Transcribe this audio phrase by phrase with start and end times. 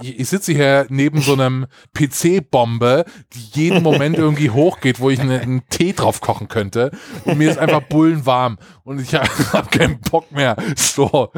[0.00, 5.20] ich, ich sitze hier neben so einem PC-Bombe, die jeden Moment irgendwie hochgeht, wo ich
[5.20, 6.90] einen, einen Tee drauf kochen könnte.
[7.24, 10.56] Und mir ist einfach bullenwarm und ich habe keinen Bock mehr.
[10.76, 11.32] So.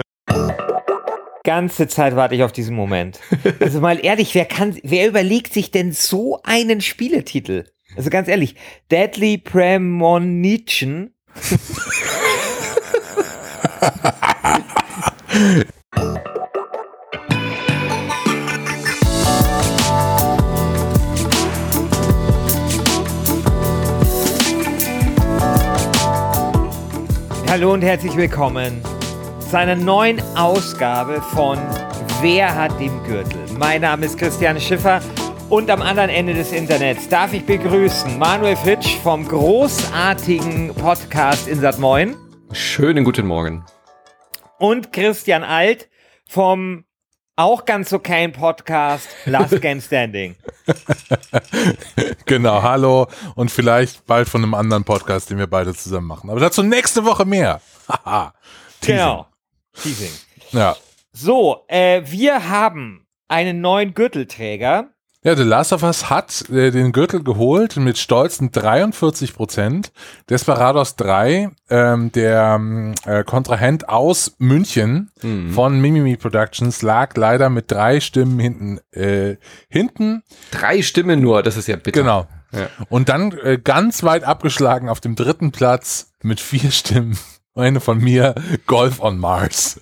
[1.45, 3.21] Ganze Zeit warte ich auf diesen Moment.
[3.60, 7.67] Also mal ehrlich, wer kann, wer überlegt sich denn so einen Spieletitel?
[7.97, 8.56] Also ganz ehrlich,
[8.90, 11.13] Deadly Premonition.
[27.56, 28.83] Hallo und herzlich willkommen
[29.41, 31.56] zu einer neuen Ausgabe von
[32.20, 33.47] Wer hat den Gürtel?
[33.59, 35.01] Mein Name ist Christian Schiffer
[35.48, 41.78] und am anderen Ende des Internets darf ich begrüßen Manuel Fritsch vom großartigen Podcast Insat
[41.78, 42.14] Moin.
[42.52, 43.64] Schönen guten Morgen.
[44.59, 45.88] Und Christian Alt
[46.28, 46.84] vom
[47.36, 50.36] auch ganz okayen Podcast Last Game Standing.
[52.24, 56.30] genau, hallo und vielleicht bald von einem anderen Podcast, den wir beide zusammen machen.
[56.30, 57.61] Aber dazu nächste Woche mehr.
[57.88, 58.33] Haha.
[58.80, 59.27] genau.
[59.74, 60.12] Teasing.
[60.52, 60.77] Ja.
[61.12, 64.91] So, äh, wir haben einen neuen Gürtelträger.
[65.27, 69.91] Ja, The Last of Us hat äh, den Gürtel geholt mit stolzen 43 Prozent.
[70.30, 75.50] Desperados 3, ähm, der ähm, äh, Kontrahent aus München mhm.
[75.50, 78.78] von Mimimi Productions, lag leider mit drei Stimmen hinten.
[78.92, 80.22] Äh, hinten.
[80.52, 82.02] Drei Stimmen nur, das ist ja bitter.
[82.02, 82.28] Genau.
[82.52, 82.68] Ja.
[82.88, 87.18] Und dann äh, ganz weit abgeschlagen auf dem dritten Platz mit vier Stimmen.
[87.56, 88.36] Eine von mir,
[88.68, 89.80] Golf on Mars.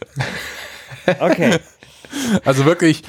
[1.20, 1.58] Okay.
[2.47, 3.03] Also wirklich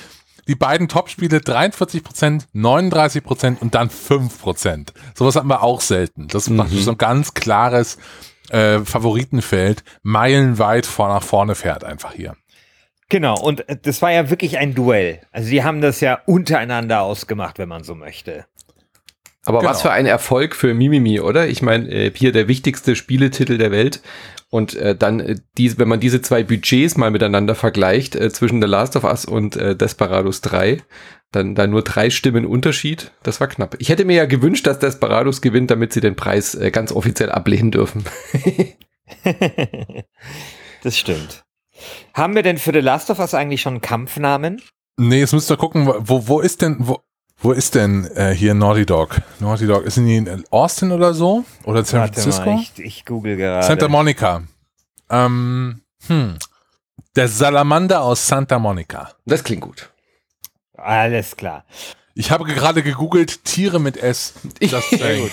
[0.48, 4.94] die beiden Top-Spiele 43 Prozent, 39 Prozent und dann 5 Prozent.
[5.16, 6.28] Sowas haben wir auch selten.
[6.28, 6.80] Das macht mhm.
[6.80, 7.98] so ein ganz klares
[8.50, 12.36] äh, Favoritenfeld, meilenweit vor nach vorne fährt einfach hier.
[13.10, 15.22] Genau, und äh, das war ja wirklich ein Duell.
[15.32, 18.46] Also die haben das ja untereinander ausgemacht, wenn man so möchte.
[19.46, 19.72] Aber genau.
[19.72, 21.48] was für ein Erfolg für Mimimi, oder?
[21.48, 24.02] Ich meine, äh, hier der wichtigste Spieletitel der Welt.
[24.56, 28.62] Und äh, dann, äh, die, wenn man diese zwei Budgets mal miteinander vergleicht, äh, zwischen
[28.62, 30.82] The Last of Us und äh, Desperados 3,
[31.34, 33.12] dann da nur drei Stimmen Unterschied.
[33.22, 33.76] Das war knapp.
[33.80, 37.34] Ich hätte mir ja gewünscht, dass Desperados gewinnt, damit sie den Preis äh, ganz offiziell
[37.34, 38.06] ablehnen dürfen.
[40.84, 41.44] das stimmt.
[42.14, 44.62] Haben wir denn für The Last of Us eigentlich schon einen Kampfnamen?
[44.96, 47.02] Nee, jetzt müsst ihr gucken, wo, wo ist denn, wo,
[47.38, 49.22] wo ist denn äh, hier Naughty Dog?
[49.40, 51.46] Naughty Dog, ist die in Austin oder so?
[51.64, 52.54] Oder San Warte Francisco?
[52.54, 53.66] Mal, ich, ich google gerade.
[53.66, 54.44] Santa Monica.
[55.10, 56.38] Ähm, hm.
[57.16, 59.12] Der Salamander aus Santa Monica.
[59.26, 59.90] Das klingt gut.
[60.74, 61.66] Alles klar.
[62.18, 64.34] Ich habe gerade gegoogelt Tiere mit S.
[64.60, 65.32] Das ist sehr gut.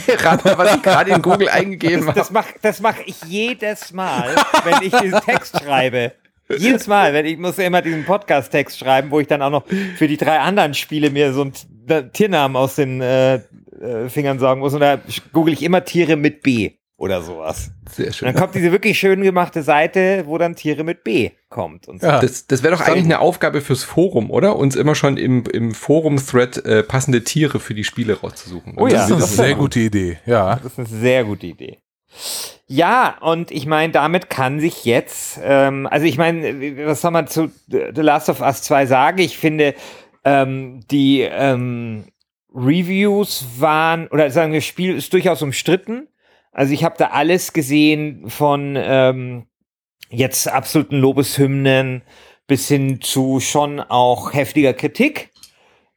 [0.59, 2.19] was ich gerade in Google eingegeben habe.
[2.19, 2.29] Das,
[2.61, 4.35] das mache mach ich jedes Mal,
[4.65, 6.13] wenn ich diesen Text schreibe.
[6.49, 9.65] Jedes Mal, wenn ich muss ja immer diesen Podcast-Text schreiben, wo ich dann auch noch
[9.97, 13.41] für die drei anderen Spiele mir so einen Tiernamen aus den äh,
[13.83, 14.75] äh, Fingern sagen muss.
[14.75, 15.01] Und da
[15.33, 17.73] google ich immer Tiere mit B oder sowas.
[17.91, 18.29] Sehr schön.
[18.29, 21.89] Und dann kommt diese wirklich schön gemachte Seite, wo dann Tiere mit B kommt.
[21.89, 22.07] Und so.
[22.07, 22.21] ja.
[22.21, 24.57] Das, das wäre doch eigentlich eine Aufgabe fürs Forum, oder?
[24.57, 28.75] Uns immer schon im, im Forum-Thread äh, passende Tiere für die Spiele rauszusuchen.
[28.77, 30.19] Oh ja, das ist eine sehr gute Idee.
[30.27, 30.57] Ja.
[30.63, 31.79] Das ist eine sehr gute Idee.
[32.75, 37.27] Ja, und ich meine, damit kann sich jetzt, ähm, also ich meine, was soll man
[37.27, 39.19] zu The Last of Us 2 sagen?
[39.19, 39.75] Ich finde,
[40.25, 42.07] ähm, die ähm,
[42.55, 46.09] Reviews waren, oder sagen wir, das Spiel ist durchaus umstritten.
[46.51, 49.45] Also ich habe da alles gesehen von ähm,
[50.09, 52.01] jetzt absoluten Lobeshymnen
[52.47, 55.29] bis hin zu schon auch heftiger Kritik.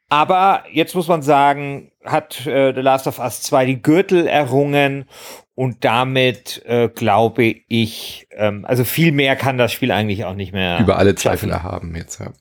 [0.10, 5.06] Aber jetzt muss man sagen, hat äh, The Last of Us 2 die Gürtel errungen
[5.56, 10.52] und damit äh, glaube ich, ähm, also viel mehr kann das Spiel eigentlich auch nicht
[10.52, 10.80] mehr.
[10.80, 12.34] Über alle Zweifel erhaben jetzt, ja.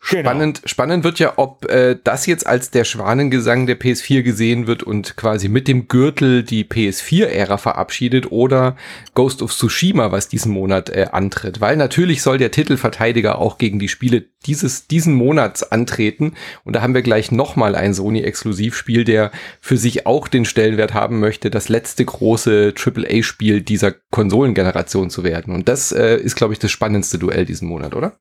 [0.00, 0.30] Genau.
[0.30, 4.82] Spannend, spannend wird ja, ob äh, das jetzt als der Schwanengesang der PS4 gesehen wird
[4.82, 8.76] und quasi mit dem Gürtel die PS4-Ära verabschiedet oder
[9.14, 11.60] Ghost of Tsushima, was diesen Monat äh, antritt.
[11.60, 16.34] Weil natürlich soll der Titelverteidiger auch gegen die Spiele dieses, diesen Monats antreten.
[16.64, 21.18] Und da haben wir gleich nochmal ein Sony-Exklusivspiel, der für sich auch den Stellenwert haben
[21.18, 25.54] möchte, das letzte große AAA-Spiel dieser Konsolengeneration zu werden.
[25.54, 28.16] Und das äh, ist, glaube ich, das spannendste Duell diesen Monat, oder?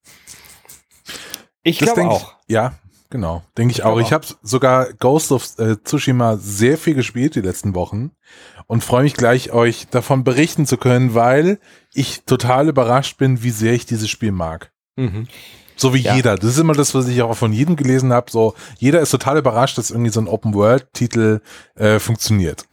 [1.67, 2.35] Ich glaube auch.
[2.47, 2.73] Ich, ja,
[3.09, 3.43] genau.
[3.57, 3.99] Denke ich, ich auch.
[3.99, 8.11] Ich habe sogar Ghost of äh, Tsushima sehr viel gespielt die letzten Wochen
[8.67, 11.59] und freue mich gleich, euch davon berichten zu können, weil
[11.93, 14.71] ich total überrascht bin, wie sehr ich dieses Spiel mag.
[14.95, 15.27] Mhm.
[15.77, 16.15] So wie ja.
[16.15, 16.35] jeder.
[16.35, 18.29] Das ist immer das, was ich auch von jedem gelesen habe.
[18.31, 21.41] So, jeder ist total überrascht, dass irgendwie so ein Open-World-Titel
[21.75, 22.65] äh, funktioniert.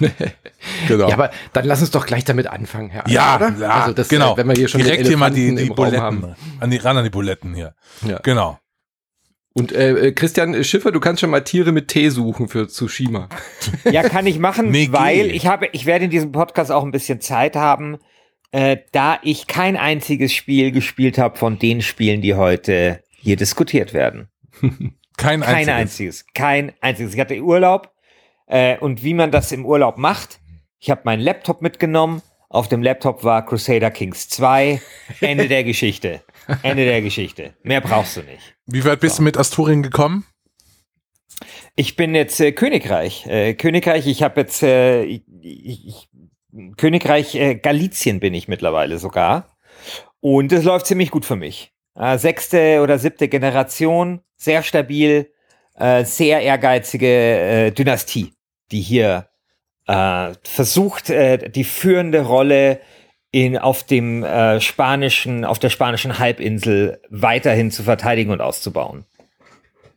[0.88, 1.08] genau.
[1.08, 3.04] Ja, aber dann lass uns doch gleich damit anfangen, Herr.
[3.08, 3.54] Ja, oder?
[3.58, 4.34] ja also das, genau.
[4.34, 7.04] Äh, wenn wir hier schon direkt hier mal die, die Buletten, an die, ran an
[7.04, 7.74] die Buletten hier.
[8.06, 8.18] Ja.
[8.22, 8.58] Genau.
[9.56, 13.28] Und äh, Christian Schiffer, du kannst schon mal Tiere mit T suchen für Tsushima.
[13.84, 16.90] Ja, kann ich machen, nee, weil ich habe, ich werde in diesem Podcast auch ein
[16.90, 17.98] bisschen Zeit haben,
[18.54, 23.92] äh, da ich kein einziges Spiel gespielt habe von den Spielen, die heute hier diskutiert
[23.92, 24.28] werden.
[25.16, 25.66] kein einziges.
[25.66, 26.26] Kein einziges.
[26.34, 27.14] Kein einziges.
[27.14, 27.92] Ich hatte Urlaub
[28.46, 30.38] äh, und wie man das im Urlaub macht.
[30.78, 32.22] Ich habe meinen Laptop mitgenommen.
[32.48, 34.80] Auf dem Laptop war Crusader Kings 2.
[35.20, 36.22] Ende der Geschichte.
[36.62, 37.54] Ende der Geschichte.
[37.64, 38.54] Mehr brauchst du nicht.
[38.66, 39.20] Wie weit bist so.
[39.20, 40.26] du mit Asturien gekommen?
[41.74, 43.26] Ich bin jetzt äh, Königreich.
[43.26, 46.08] Äh, Königreich, ich habe jetzt äh, ich, ich,
[46.76, 49.56] Königreich äh, Galizien bin ich mittlerweile sogar.
[50.20, 51.72] Und es läuft ziemlich gut für mich.
[51.96, 55.30] Äh, sechste oder siebte Generation, sehr stabil,
[55.74, 58.32] äh, sehr ehrgeizige äh, Dynastie,
[58.70, 59.28] die hier
[59.86, 62.80] äh, versucht, äh, die führende Rolle
[63.30, 64.24] in, auf dem
[64.60, 69.06] spanischen, auf der spanischen Halbinsel weiterhin zu verteidigen und auszubauen.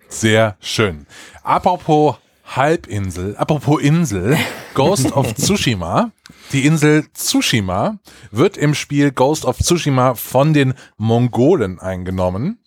[0.09, 1.05] Sehr schön.
[1.43, 2.15] Apropos
[2.47, 4.37] Halbinsel, apropos Insel,
[4.73, 6.11] Ghost of Tsushima.
[6.51, 7.99] Die Insel Tsushima
[8.31, 12.59] wird im Spiel Ghost of Tsushima von den Mongolen eingenommen.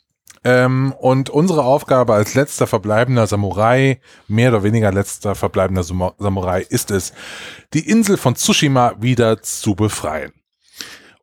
[0.43, 6.91] Ähm, und unsere Aufgabe als letzter verbleibender Samurai, mehr oder weniger letzter verbleibender Samurai, ist
[6.91, 7.12] es,
[7.75, 10.33] die Insel von Tsushima wieder zu befreien.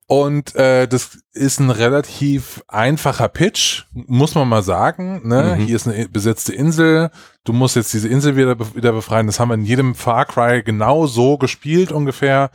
[0.09, 5.27] Und äh, das ist ein relativ einfacher Pitch, muss man mal sagen.
[5.27, 5.57] Ne?
[5.57, 5.65] Mhm.
[5.65, 7.11] Hier ist eine besetzte Insel.
[7.43, 9.27] Du musst jetzt diese Insel wieder, wieder befreien.
[9.27, 12.51] Das haben wir in jedem Far Cry genau so gespielt ungefähr.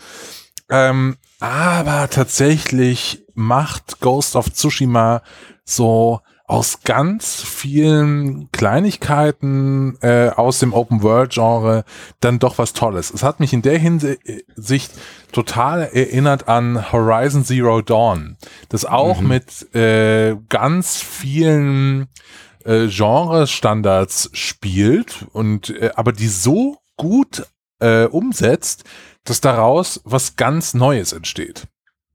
[0.70, 5.20] Ähm, aber tatsächlich macht Ghost of Tsushima
[5.64, 6.20] so
[6.52, 11.87] aus ganz vielen Kleinigkeiten äh, aus dem Open World Genre
[12.20, 13.10] dann doch was Tolles.
[13.10, 14.93] Es hat mich in der Hinsicht
[15.32, 18.37] total erinnert an Horizon Zero Dawn,
[18.69, 19.28] das auch mhm.
[19.28, 22.08] mit äh, ganz vielen
[22.66, 27.46] äh, Genre-Standards spielt und äh, aber die so gut
[27.81, 28.84] äh, umsetzt,
[29.25, 31.66] dass daraus was ganz Neues entsteht.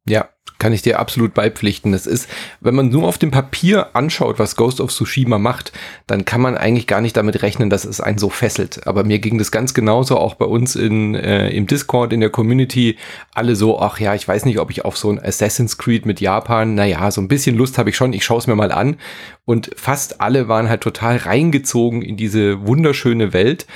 [0.07, 1.93] Ja, kann ich dir absolut beipflichten.
[1.93, 2.27] Es ist,
[2.61, 5.71] wenn man nur auf dem Papier anschaut, was Ghost of Tsushima macht,
[6.07, 8.87] dann kann man eigentlich gar nicht damit rechnen, dass es einen so fesselt.
[8.87, 12.31] Aber mir ging das ganz genauso auch bei uns in, äh, im Discord, in der
[12.31, 12.97] Community.
[13.33, 16.21] Alle so, ach ja, ich weiß nicht, ob ich auf so ein Assassin's Creed mit
[16.21, 18.97] Japan, naja, so ein bisschen Lust habe ich schon, ich schaue es mir mal an.
[19.45, 23.67] Und fast alle waren halt total reingezogen in diese wunderschöne Welt.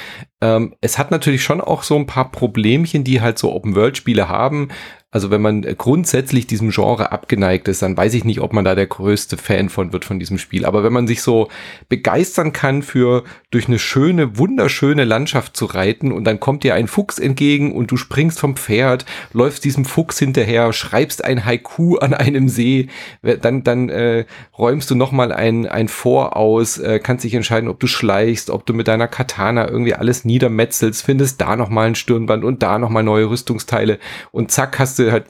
[0.42, 4.70] Ähm, es hat natürlich schon auch so ein paar Problemchen, die halt so Open-World-Spiele haben.
[5.12, 8.76] Also wenn man grundsätzlich diesem Genre abgeneigt ist, dann weiß ich nicht, ob man da
[8.76, 10.64] der größte Fan von wird von diesem Spiel.
[10.64, 11.50] Aber wenn man sich so
[11.90, 16.88] begeistern kann für durch eine schöne, wunderschöne Landschaft zu reiten und dann kommt dir ein
[16.88, 22.14] Fuchs entgegen und du springst vom Pferd, läufst diesem Fuchs hinterher, schreibst ein Haiku an
[22.14, 22.88] einem See,
[23.22, 24.24] dann, dann äh,
[24.58, 28.66] räumst du nochmal ein, ein Vor aus, äh, kannst dich entscheiden, ob du schleichst, ob
[28.66, 33.04] du mit deiner Katana irgendwie alles niedermetzelst, findest da nochmal ein Stirnband und da nochmal
[33.04, 34.00] neue Rüstungsteile
[34.32, 35.26] und zack hast du halt,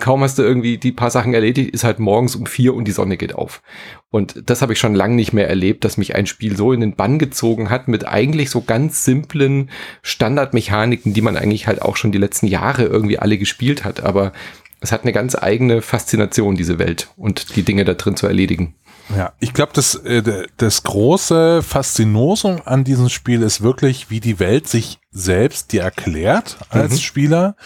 [0.00, 2.92] kaum hast du irgendwie die paar Sachen erledigt, ist halt morgens um vier und die
[2.92, 3.62] Sonne geht auf.
[4.10, 6.80] Und das habe ich schon lange nicht mehr erlebt, dass mich ein Spiel so in
[6.80, 9.70] den Bann gezogen hat mit eigentlich so ganz simplen
[10.02, 14.02] Standardmechaniken, die man eigentlich halt auch schon die letzten Jahre irgendwie alle gespielt hat.
[14.02, 14.32] Aber
[14.80, 18.74] es hat eine ganz eigene Faszination, diese Welt und die Dinge da drin zu erledigen.
[19.14, 24.40] Ja, ich glaube, das, äh, das große Faszinosum an diesem Spiel ist wirklich, wie die
[24.40, 26.98] Welt sich selbst dir erklärt als mhm.
[26.98, 27.56] Spieler.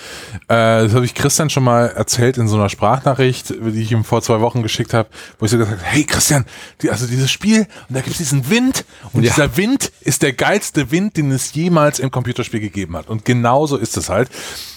[0.47, 4.05] Äh, das habe ich Christian schon mal erzählt in so einer Sprachnachricht, die ich ihm
[4.05, 6.45] vor zwei Wochen geschickt habe, wo ich so gesagt habe, hey Christian,
[6.81, 9.31] die, also dieses Spiel und da gibt es diesen Wind und ja.
[9.31, 13.09] dieser Wind ist der geilste Wind, den es jemals im Computerspiel gegeben hat.
[13.09, 14.31] Und genauso ist es halt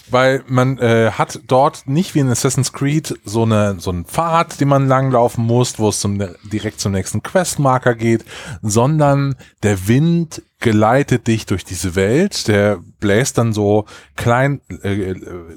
[0.10, 4.60] weil man äh, hat dort nicht wie in Assassin's Creed so eine so einen Pfad,
[4.60, 8.24] den man langlaufen muss, wo es zum direkt zum nächsten Questmarker geht,
[8.62, 15.14] sondern der Wind geleitet dich durch diese Welt, der bläst dann so klein äh,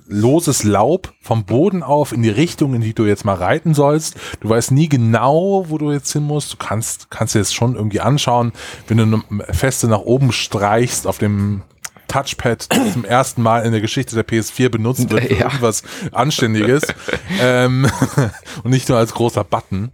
[0.09, 4.17] loses Laub vom Boden auf in die Richtung, in die du jetzt mal reiten sollst.
[4.41, 6.53] Du weißt nie genau, wo du jetzt hin musst.
[6.53, 8.53] Du kannst kannst dir das schon irgendwie anschauen,
[8.89, 9.23] wenn du
[9.53, 11.63] feste nach oben streichst auf dem
[12.09, 15.45] Touchpad zum ersten Mal in der Geschichte der PS4 benutzt wird für ja.
[15.45, 16.83] irgendwas Anständiges
[17.41, 17.89] ähm,
[18.65, 19.93] und nicht nur als großer Button.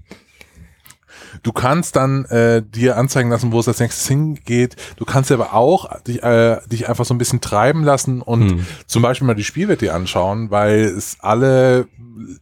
[1.42, 4.76] Du kannst dann äh, dir anzeigen lassen, wo es als nächstes hingeht.
[4.96, 8.66] Du kannst aber auch dich, äh, dich einfach so ein bisschen treiben lassen und hm.
[8.86, 11.88] zum Beispiel mal die Spielwelt dir anschauen, weil es alle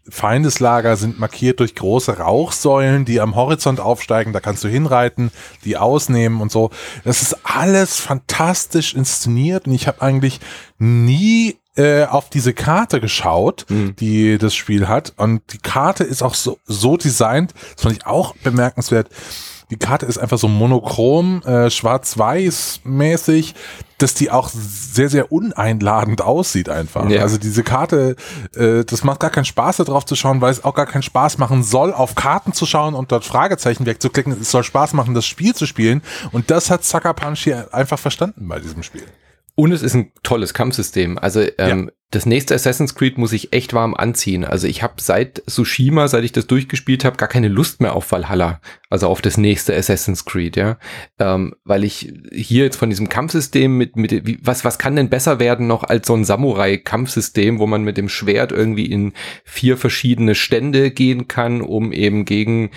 [0.09, 4.33] Feindeslager sind markiert durch große Rauchsäulen, die am Horizont aufsteigen.
[4.33, 5.31] Da kannst du hinreiten,
[5.65, 6.71] die ausnehmen und so.
[7.05, 10.41] Das ist alles fantastisch inszeniert und ich habe eigentlich
[10.79, 13.97] nie äh, auf diese Karte geschaut, mhm.
[13.97, 15.13] die das Spiel hat.
[15.17, 19.09] Und die Karte ist auch so, so designt, das fand ich auch bemerkenswert
[19.71, 23.55] die Karte ist einfach so monochrom, äh, schwarz-weiß mäßig,
[23.99, 27.09] dass die auch sehr, sehr uneinladend aussieht einfach.
[27.09, 27.23] Ja.
[27.23, 28.17] Also diese Karte,
[28.57, 31.03] äh, das macht gar keinen Spaß, da drauf zu schauen, weil es auch gar keinen
[31.03, 34.37] Spaß machen soll, auf Karten zu schauen und dort Fragezeichen wegzuklicken.
[34.41, 36.03] Es soll Spaß machen, das Spiel zu spielen.
[36.33, 39.05] Und das hat Sucker Punch hier einfach verstanden bei diesem Spiel.
[39.61, 41.19] Und es ist ein tolles Kampfsystem.
[41.19, 41.93] Also ähm, ja.
[42.11, 44.45] Das nächste Assassin's Creed muss ich echt warm anziehen.
[44.45, 48.11] Also ich habe seit Tsushima, seit ich das durchgespielt habe, gar keine Lust mehr auf
[48.11, 48.61] Valhalla.
[48.89, 50.77] Also auf das nächste Assassin's Creed, ja.
[51.21, 55.39] Ähm, weil ich hier jetzt von diesem Kampfsystem mit, mit was, was kann denn besser
[55.39, 59.13] werden noch als so ein Samurai-Kampfsystem, wo man mit dem Schwert irgendwie in
[59.45, 62.71] vier verschiedene Stände gehen kann, um eben gegen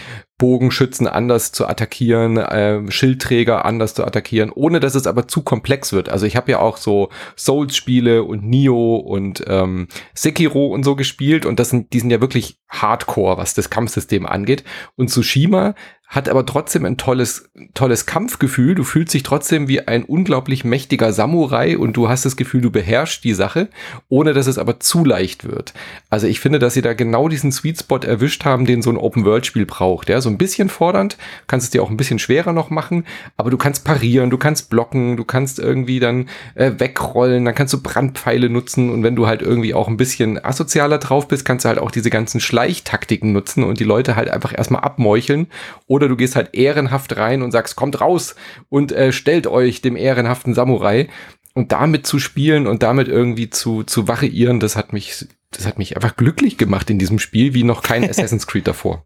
[0.44, 5.94] Bogenschützen anders zu attackieren, äh, Schildträger anders zu attackieren, ohne dass es aber zu komplex
[5.94, 6.10] wird.
[6.10, 11.46] Also ich habe ja auch so Souls-Spiele und Nio und ähm, Sekiro und so gespielt
[11.46, 14.63] und das sind, die sind ja wirklich Hardcore, was das Kampfsystem angeht.
[14.96, 15.75] Und Tsushima
[16.13, 18.75] hat aber trotzdem ein tolles, tolles Kampfgefühl.
[18.75, 22.70] Du fühlst dich trotzdem wie ein unglaublich mächtiger Samurai und du hast das Gefühl, du
[22.70, 23.67] beherrschst die Sache,
[24.10, 25.74] ohne dass es aber zu leicht wird.
[26.12, 28.98] Also ich finde, dass sie da genau diesen Sweet Spot erwischt haben, den so ein
[28.98, 30.08] Open-World-Spiel braucht.
[30.08, 31.17] Ja, so ein bisschen fordernd,
[31.48, 33.05] kannst es dir auch ein bisschen schwerer noch machen,
[33.36, 37.74] aber du kannst parieren, du kannst blocken, du kannst irgendwie dann äh, wegrollen, dann kannst
[37.74, 41.65] du Brandpfeile nutzen und wenn du halt irgendwie auch ein bisschen asozialer drauf bist, kannst
[41.65, 45.48] du halt auch diese ganzen Schleichtaktiken nutzen und die Leute halt einfach erstmal abmeucheln
[45.88, 48.36] oder du gehst halt ehrenhaft rein und sagst, kommt raus
[48.70, 51.10] und äh, stellt euch dem ehrenhaften Samurai.
[51.56, 55.78] Und damit zu spielen und damit irgendwie zu, zu variieren, das hat mich, das hat
[55.78, 59.06] mich einfach glücklich gemacht in diesem Spiel, wie noch kein Assassin's Creed davor.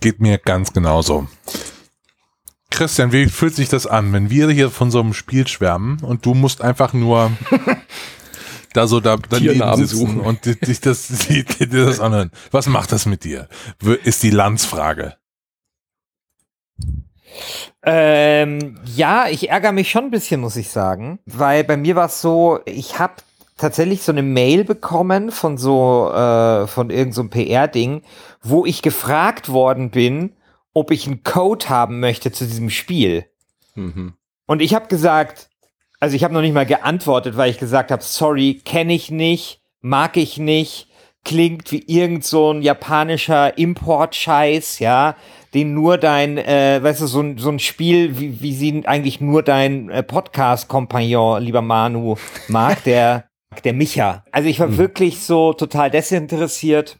[0.00, 1.28] Geht mir ganz genauso.
[2.70, 6.24] Christian, wie fühlt sich das an, wenn wir hier von so einem Spiel schwärmen und
[6.24, 7.30] du musst einfach nur
[8.72, 10.20] da so da daneben sitzen suchen.
[10.20, 12.30] und dich das, die, die, das anhören.
[12.50, 13.48] Was macht das mit dir?
[14.04, 15.16] Ist die Landsfrage.
[17.82, 22.06] Ähm, ja, ich ärgere mich schon ein bisschen, muss ich sagen, weil bei mir war
[22.06, 23.14] es so, ich habe
[23.56, 28.02] tatsächlich so eine Mail bekommen von so äh, von irgendeinem so PR-Ding,
[28.42, 30.34] wo ich gefragt worden bin,
[30.72, 33.26] ob ich einen Code haben möchte zu diesem Spiel.
[33.74, 34.14] Mhm.
[34.46, 35.48] Und ich habe gesagt,
[36.00, 39.62] also ich habe noch nicht mal geantwortet, weil ich gesagt habe, sorry, kenne ich nicht,
[39.80, 40.88] mag ich nicht,
[41.24, 45.16] klingt wie irgend so ein japanischer Import-Scheiß, ja,
[45.54, 49.20] den nur dein, äh, weißt du, so ein, so ein Spiel, wie, wie sie eigentlich
[49.20, 52.16] nur dein äh, Podcast-Kompagnon, lieber Manu,
[52.48, 53.24] mag, der,
[53.64, 54.24] der Micha.
[54.32, 54.78] Also ich war hm.
[54.78, 56.98] wirklich so total desinteressiert.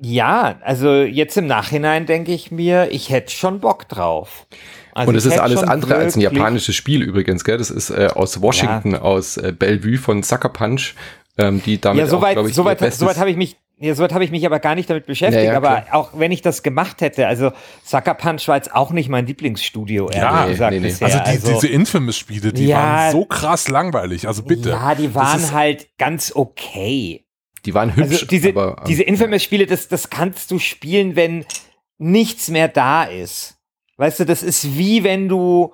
[0.00, 4.46] Ja, also jetzt im Nachhinein denke ich mir, ich hätte schon Bock drauf.
[4.94, 7.56] Also und es ist alles andere als ein japanisches Spiel übrigens, gell?
[7.56, 9.00] Das ist äh, aus Washington, ja.
[9.00, 10.94] aus äh, Bellevue von Sucker Punch,
[11.38, 14.22] ähm, die damit ja, soweit, auch, ich, soweit, soweit habe ich mich ja, soweit habe
[14.22, 15.44] ich mich aber gar nicht damit beschäftigt.
[15.44, 17.50] Ja, ja, aber auch wenn ich das gemacht hätte, also
[17.82, 20.72] Sucker Punch war jetzt auch nicht mein Lieblingsstudio, ehrlich ja, gesagt.
[20.72, 20.86] Nee, nee.
[20.86, 24.28] Also, die, also, diese Infamous-Spiele, die ja, waren so krass langweilig.
[24.28, 24.68] Also bitte.
[24.68, 27.24] Ja, die waren halt ganz okay.
[27.64, 28.12] Die waren hübsch.
[28.12, 31.44] Also diese, aber, ähm, diese Infamous-Spiele, das, das kannst du spielen, wenn
[31.98, 33.56] nichts mehr da ist.
[33.96, 35.72] Weißt du, das ist wie wenn du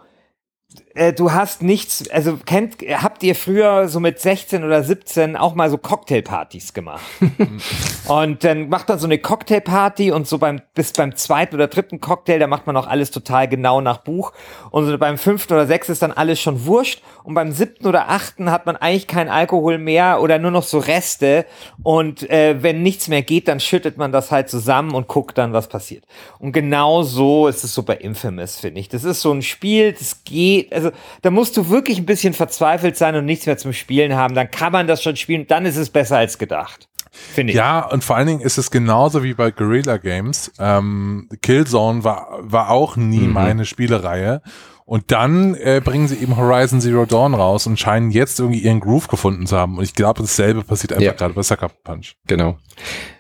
[0.99, 5.55] äh, du hast nichts, also kennt, habt ihr früher so mit 16 oder 17 auch
[5.55, 7.05] mal so Cocktailpartys gemacht?
[8.09, 12.01] und dann macht man so eine Cocktailparty und so beim, bis beim zweiten oder dritten
[12.01, 14.33] Cocktail, da macht man auch alles total genau nach Buch.
[14.71, 17.01] Und so beim fünften oder sechsten ist dann alles schon wurscht.
[17.23, 20.79] Und beim siebten oder achten hat man eigentlich kein Alkohol mehr oder nur noch so
[20.79, 21.47] Reste.
[21.83, 25.53] Und äh, wenn nichts mehr geht, dann schüttet man das halt zusammen und guckt dann,
[25.53, 26.05] was passiert.
[26.41, 28.89] Und genau so ist es so bei Infamous, finde ich.
[28.89, 30.88] Das ist so ein Spiel, das geht, also
[31.23, 34.35] da musst du wirklich ein bisschen verzweifelt sein und nichts mehr zum Spielen haben.
[34.35, 35.47] Dann kann man das schon spielen.
[35.47, 36.89] Dann ist es besser als gedacht.
[37.11, 37.57] Finde ich.
[37.57, 40.53] Ja, und vor allen Dingen ist es genauso wie bei Guerrilla Games.
[40.59, 43.33] Ähm, Killzone war, war auch nie mhm.
[43.33, 44.43] meine Spielereiie.
[44.89, 48.81] Und dann äh, bringen sie eben Horizon Zero Dawn raus und scheinen jetzt irgendwie ihren
[48.81, 49.77] Groove gefunden zu haben.
[49.77, 51.13] Und ich glaube, dasselbe passiert einfach ja.
[51.13, 52.15] gerade bei Sucker Punch.
[52.27, 52.57] Genau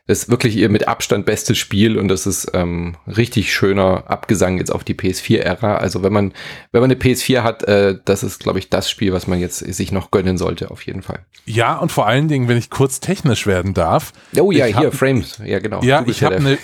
[0.09, 4.71] ist wirklich ihr mit Abstand bestes Spiel und das ist ähm, richtig schöner Abgesang jetzt
[4.73, 5.77] auf die PS4-Ära.
[5.77, 6.33] Also wenn man,
[6.73, 9.59] wenn man eine PS4 hat, äh, das ist, glaube ich, das Spiel, was man jetzt
[9.59, 11.27] sich noch gönnen sollte, auf jeden Fall.
[11.45, 14.15] Ja, und vor allen Dingen, wenn ich kurz technisch werden darf.
[14.41, 15.83] Oh ja, hier, hab, Frames, ja genau.
[15.83, 16.59] Ja, ich habe eine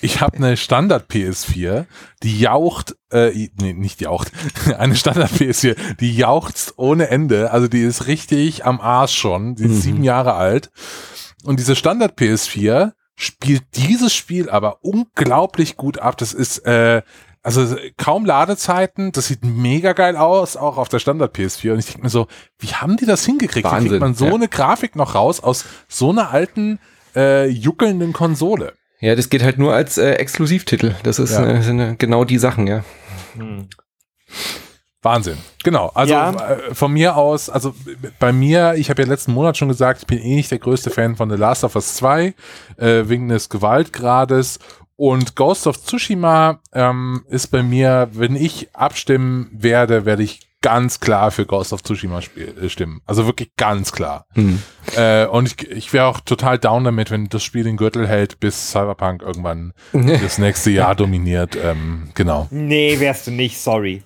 [0.00, 1.86] ich habe eine Standard PS4,
[2.22, 4.32] die jaucht, äh, nee, nicht jaucht,
[4.78, 7.50] eine Standard PS4, die jaucht ohne Ende.
[7.50, 9.56] Also die ist richtig am Arsch schon.
[9.56, 9.80] Die ist mhm.
[9.80, 10.70] sieben Jahre alt.
[11.44, 16.16] Und diese Standard PS4 spielt dieses Spiel aber unglaublich gut ab.
[16.16, 17.02] Das ist äh,
[17.42, 21.72] also kaum Ladezeiten, das sieht mega geil aus, auch auf der Standard PS4.
[21.72, 22.26] Und ich denke mir so,
[22.58, 23.64] wie haben die das hingekriegt?
[23.64, 24.34] Wahnsinn, wie kriegt man so ja.
[24.34, 26.78] eine Grafik noch raus aus so einer alten,
[27.14, 28.74] äh, juckelnden Konsole?
[29.00, 30.94] Ja, das geht halt nur als äh, Exklusivtitel.
[31.02, 31.46] Das ist ja.
[31.46, 32.84] äh, sind genau die Sachen, ja.
[33.34, 33.68] Hm.
[35.02, 35.38] Wahnsinn.
[35.64, 35.90] Genau.
[35.94, 36.30] Also ja.
[36.30, 37.74] Äh, von mir aus, also
[38.18, 40.90] bei mir, ich habe ja letzten Monat schon gesagt, ich bin eh nicht der größte
[40.90, 42.34] Fan von The Last of Us 2,
[42.76, 44.58] äh, wegen des Gewaltgrades.
[44.96, 51.00] Und Ghost of Tsushima ähm, ist bei mir, wenn ich abstimmen werde, werde ich ganz
[51.00, 53.00] klar für Ghost of Tsushima äh, stimmen.
[53.06, 54.26] Also wirklich ganz klar.
[54.34, 54.62] Hm.
[54.96, 58.40] Äh, und ich, ich wäre auch total down damit, wenn das Spiel den Gürtel hält,
[58.40, 61.56] bis Cyberpunk irgendwann das nächste Jahr dominiert.
[61.62, 62.48] Ähm, genau.
[62.50, 64.02] Nee, wärst du nicht, sorry.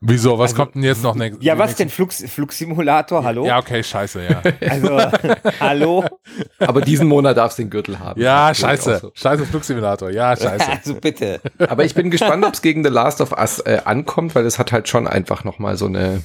[0.00, 0.38] Wieso?
[0.38, 1.14] Was also, kommt denn jetzt noch?
[1.14, 1.88] Ne ja, was denn?
[1.88, 3.24] Flug, Flugsimulator?
[3.24, 3.46] Hallo?
[3.46, 4.42] Ja, okay, scheiße, ja.
[4.68, 5.00] also,
[5.58, 6.04] hallo?
[6.58, 8.20] Aber diesen Monat darfst du den Gürtel haben.
[8.20, 8.98] Ja, scheiße.
[8.98, 9.12] So.
[9.14, 10.10] Scheiße Flugsimulator.
[10.10, 10.70] Ja, scheiße.
[10.70, 11.40] also bitte.
[11.58, 14.58] Aber ich bin gespannt, ob es gegen The Last of Us äh, ankommt, weil es
[14.58, 16.22] hat halt schon einfach nochmal so eine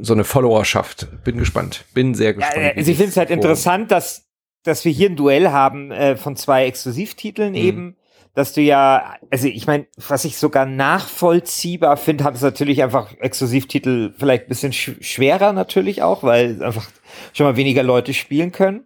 [0.00, 1.08] so eine Followerschaft.
[1.24, 1.84] Bin gespannt.
[1.94, 2.56] Bin sehr gespannt.
[2.56, 4.26] Ja, also ich finde es halt interessant, dass,
[4.62, 7.56] dass wir hier ein Duell haben äh, von zwei Exklusivtiteln mhm.
[7.56, 7.96] eben
[8.36, 13.14] dass du ja, also ich meine, was ich sogar nachvollziehbar finde, hat es natürlich einfach
[13.18, 16.86] Exklusivtitel vielleicht ein bisschen sch schwerer natürlich auch, weil einfach
[17.32, 18.84] schon mal weniger Leute spielen können.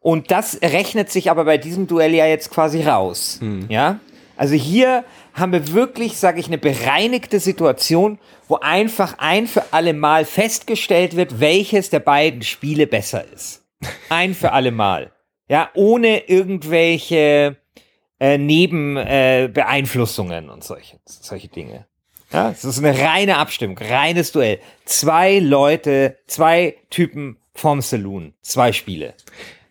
[0.00, 3.36] Und das rechnet sich aber bei diesem Duell ja jetzt quasi raus.
[3.42, 3.66] Hm.
[3.68, 4.00] Ja?
[4.38, 5.04] Also hier
[5.34, 8.18] haben wir wirklich, sage ich, eine bereinigte Situation,
[8.48, 13.66] wo einfach ein für alle Mal festgestellt wird, welches der beiden Spiele besser ist.
[14.08, 15.12] Ein für alle Mal.
[15.50, 17.58] Ja, ohne irgendwelche
[18.20, 21.86] äh, Nebenbeeinflussungen äh, und solche, solche Dinge.
[22.32, 24.58] Ja, es ist eine reine Abstimmung, reines Duell.
[24.84, 29.14] Zwei Leute, zwei Typen vom Saloon, zwei Spiele.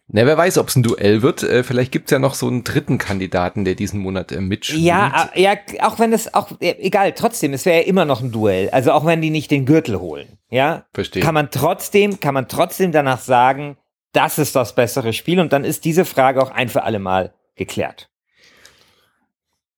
[0.10, 1.44] Na, wer weiß, ob es ein Duell wird.
[1.44, 4.82] Äh, vielleicht gibt's ja noch so einen dritten Kandidaten, der diesen Monat äh, mitspielt.
[4.82, 8.22] Ja, äh, ja, auch wenn es auch, äh, egal, trotzdem, es wäre ja immer noch
[8.22, 8.70] ein Duell.
[8.70, 11.22] Also auch wenn die nicht den Gürtel holen, ja, Verstehe.
[11.22, 13.76] kann man trotzdem, kann man trotzdem danach sagen,
[14.14, 17.34] das ist das bessere Spiel und dann ist diese Frage auch ein für alle Mal
[17.56, 18.10] geklärt.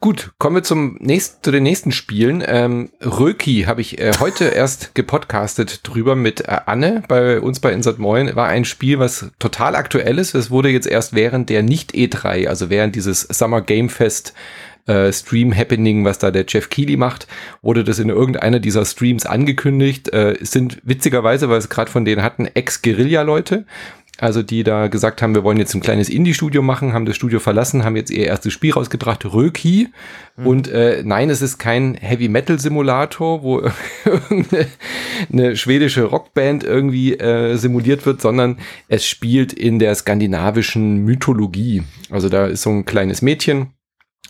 [0.02, 2.42] Gut, kommen wir zum nächsten, zu den nächsten Spielen.
[2.48, 7.74] Ähm, Röki habe ich äh, heute erst gepodcastet drüber mit äh, Anne bei uns bei
[7.74, 8.34] Insert Moin.
[8.34, 10.36] War ein Spiel, was total aktuell ist.
[10.36, 14.34] Es wurde jetzt erst während der Nicht-E3, also während dieses Summer Game Fest
[14.86, 17.28] äh, Stream Happening, was da der Jeff Keighley macht,
[17.62, 20.14] wurde das in irgendeiner dieser Streams angekündigt.
[20.14, 23.66] Äh, sind witzigerweise, weil es gerade von denen hatten, Ex-Guerilla-Leute
[24.20, 27.40] also die da gesagt haben, wir wollen jetzt ein kleines Indie-Studio machen, haben das Studio
[27.40, 29.90] verlassen, haben jetzt ihr erstes Spiel rausgebracht, Röki.
[30.38, 30.48] Mhm.
[30.48, 33.62] Und äh, nein, es ist kein Heavy-Metal-Simulator, wo
[35.32, 41.84] eine schwedische Rockband irgendwie äh, simuliert wird, sondern es spielt in der skandinavischen Mythologie.
[42.10, 43.74] Also da ist so ein kleines Mädchen,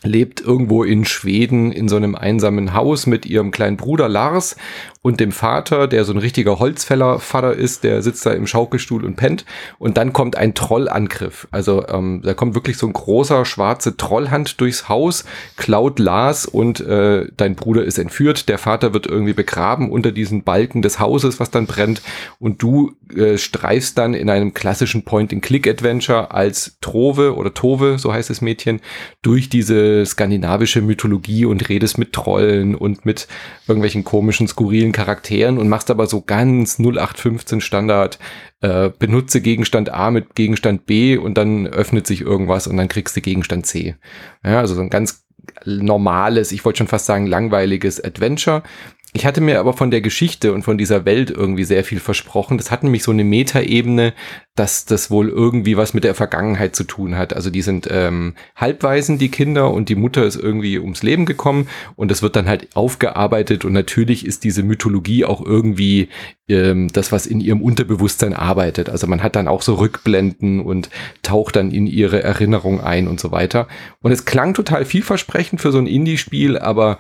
[0.04, 4.56] lebt irgendwo in Schweden in so einem einsamen Haus mit ihrem kleinen Bruder Lars
[5.02, 9.16] und dem Vater, der so ein richtiger Holzfällervater ist, der sitzt da im Schaukelstuhl und
[9.16, 9.46] pennt.
[9.78, 11.48] Und dann kommt ein Trollangriff.
[11.52, 15.24] Also ähm, da kommt wirklich so ein großer schwarze Trollhand durchs Haus,
[15.56, 18.50] klaut Lars und äh, dein Bruder ist entführt.
[18.50, 22.02] Der Vater wird irgendwie begraben unter diesen Balken des Hauses, was dann brennt.
[22.38, 28.30] Und du äh, streifst dann in einem klassischen Point-and-Click-Adventure als Trove oder Tove, so heißt
[28.30, 28.82] das Mädchen,
[29.22, 33.30] durch diese skandinavische Mythologie und redest mit Trollen und mit
[33.66, 38.20] irgendwelchen komischen, skurrilen vielen Charakteren und machst aber so ganz 0815 Standard,
[38.62, 43.16] äh, benutze Gegenstand A mit Gegenstand B und dann öffnet sich irgendwas und dann kriegst
[43.16, 43.96] du Gegenstand C.
[44.44, 45.26] Ja, also so ein ganz
[45.66, 48.64] normales, ich wollte schon fast sagen langweiliges Adventure,
[49.12, 52.58] ich hatte mir aber von der Geschichte und von dieser Welt irgendwie sehr viel versprochen.
[52.60, 54.14] Das hat nämlich so eine Metaebene,
[54.54, 57.34] dass das wohl irgendwie was mit der Vergangenheit zu tun hat.
[57.34, 61.68] Also die sind ähm, Halbwaisen, die Kinder, und die Mutter ist irgendwie ums Leben gekommen
[61.96, 66.10] und das wird dann halt aufgearbeitet und natürlich ist diese Mythologie auch irgendwie
[66.48, 68.92] ähm, das, was in ihrem Unterbewusstsein arbeitet.
[68.92, 70.92] Also man hat dann auch so Rückblenden und
[71.24, 73.68] taucht dann in ihre Erinnerung ein und so weiter.
[74.02, 77.00] Und es klang total vielversprechend für so ein Indie-Spiel, aber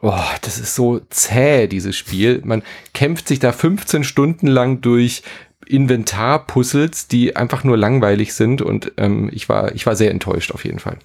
[0.00, 2.40] Oh, das ist so zäh, dieses Spiel.
[2.44, 2.62] Man
[2.94, 5.22] kämpft sich da 15 Stunden lang durch
[5.66, 10.64] Inventarpuzzles, die einfach nur langweilig sind und ähm, ich war ich war sehr enttäuscht auf
[10.64, 10.98] jeden Fall.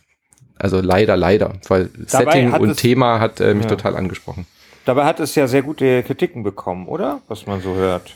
[0.58, 3.72] Also leider, leider, weil Dabei Setting und Thema hat äh, mich ja.
[3.72, 4.46] total angesprochen.
[4.86, 7.22] Dabei hat es ja sehr gute Kritiken bekommen, oder?
[7.28, 8.16] Was man so hört.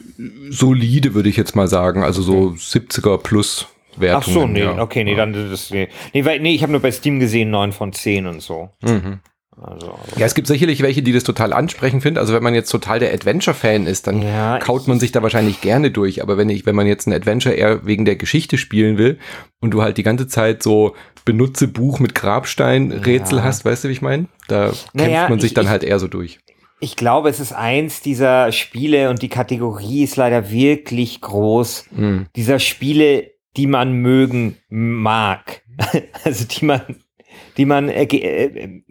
[0.49, 4.23] Solide würde ich jetzt mal sagen, also so 70er plus Wertungen.
[4.37, 4.81] Ach so, nee, ja.
[4.81, 5.87] okay, nee, dann das nee.
[6.13, 8.69] Nee, weil, nee ich habe nur bei Steam gesehen 9 von 10 und so.
[8.81, 9.19] Mhm.
[9.59, 12.19] Also, ja, es gibt sicherlich welche, die das total ansprechend finden.
[12.19, 15.61] Also wenn man jetzt total der Adventure-Fan ist, dann ja, kaut man sich da wahrscheinlich
[15.61, 16.21] gerne durch.
[16.21, 19.17] Aber wenn ich, wenn man jetzt ein Adventure eher wegen der Geschichte spielen will
[19.59, 23.43] und du halt die ganze Zeit so benutze Buch mit Grabstein-Rätsel ja.
[23.43, 24.27] hast, weißt du, wie ich meine?
[24.47, 26.39] Da naja, kämpft man sich ich, dann halt eher so durch.
[26.79, 31.85] Ich glaube, es ist eins dieser Spiele und die Kategorie ist leider wirklich groß.
[31.91, 32.27] Mhm.
[32.35, 35.63] Dieser Spiele, die man mögen mag.
[36.23, 36.81] also die man,
[37.57, 38.83] die man, äh, äh,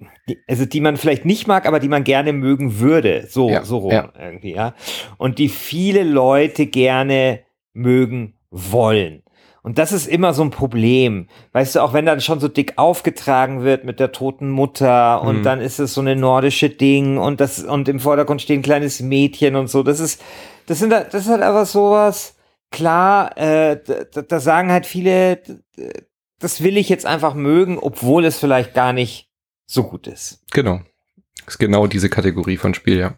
[0.49, 3.27] also die man vielleicht nicht mag, aber die man gerne mögen würde.
[3.29, 4.13] So, ja, so rum ja.
[4.19, 4.75] irgendwie, ja.
[5.19, 7.41] Und die viele Leute gerne
[7.73, 9.23] mögen wollen.
[9.67, 11.27] Und das ist immer so ein Problem.
[11.51, 15.39] Weißt du, auch wenn dann schon so dick aufgetragen wird mit der toten Mutter und
[15.39, 15.43] mhm.
[15.43, 19.01] dann ist es so eine nordische Ding und das, und im Vordergrund steht ein kleines
[19.01, 19.83] Mädchen und so.
[19.83, 20.23] Das ist,
[20.67, 22.37] das sind, das ist halt einfach sowas.
[22.71, 23.81] Klar, äh,
[24.13, 25.41] da, da sagen halt viele,
[26.39, 29.31] das will ich jetzt einfach mögen, obwohl es vielleicht gar nicht
[29.67, 30.43] so gut ist.
[30.53, 30.81] Genau.
[31.47, 33.15] Ist genau diese Kategorie von Spiel, ja.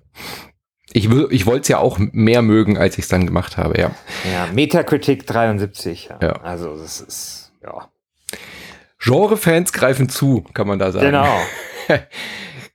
[0.92, 3.90] Ich, ich wollte es ja auch mehr mögen, als ich es dann gemacht habe, ja.
[4.32, 6.08] Ja, Metacritic 73.
[6.10, 6.18] Ja.
[6.22, 6.32] ja.
[6.42, 7.88] Also das ist, ja.
[8.98, 11.06] Genre-Fans greifen zu, kann man da sagen.
[11.06, 11.38] Genau.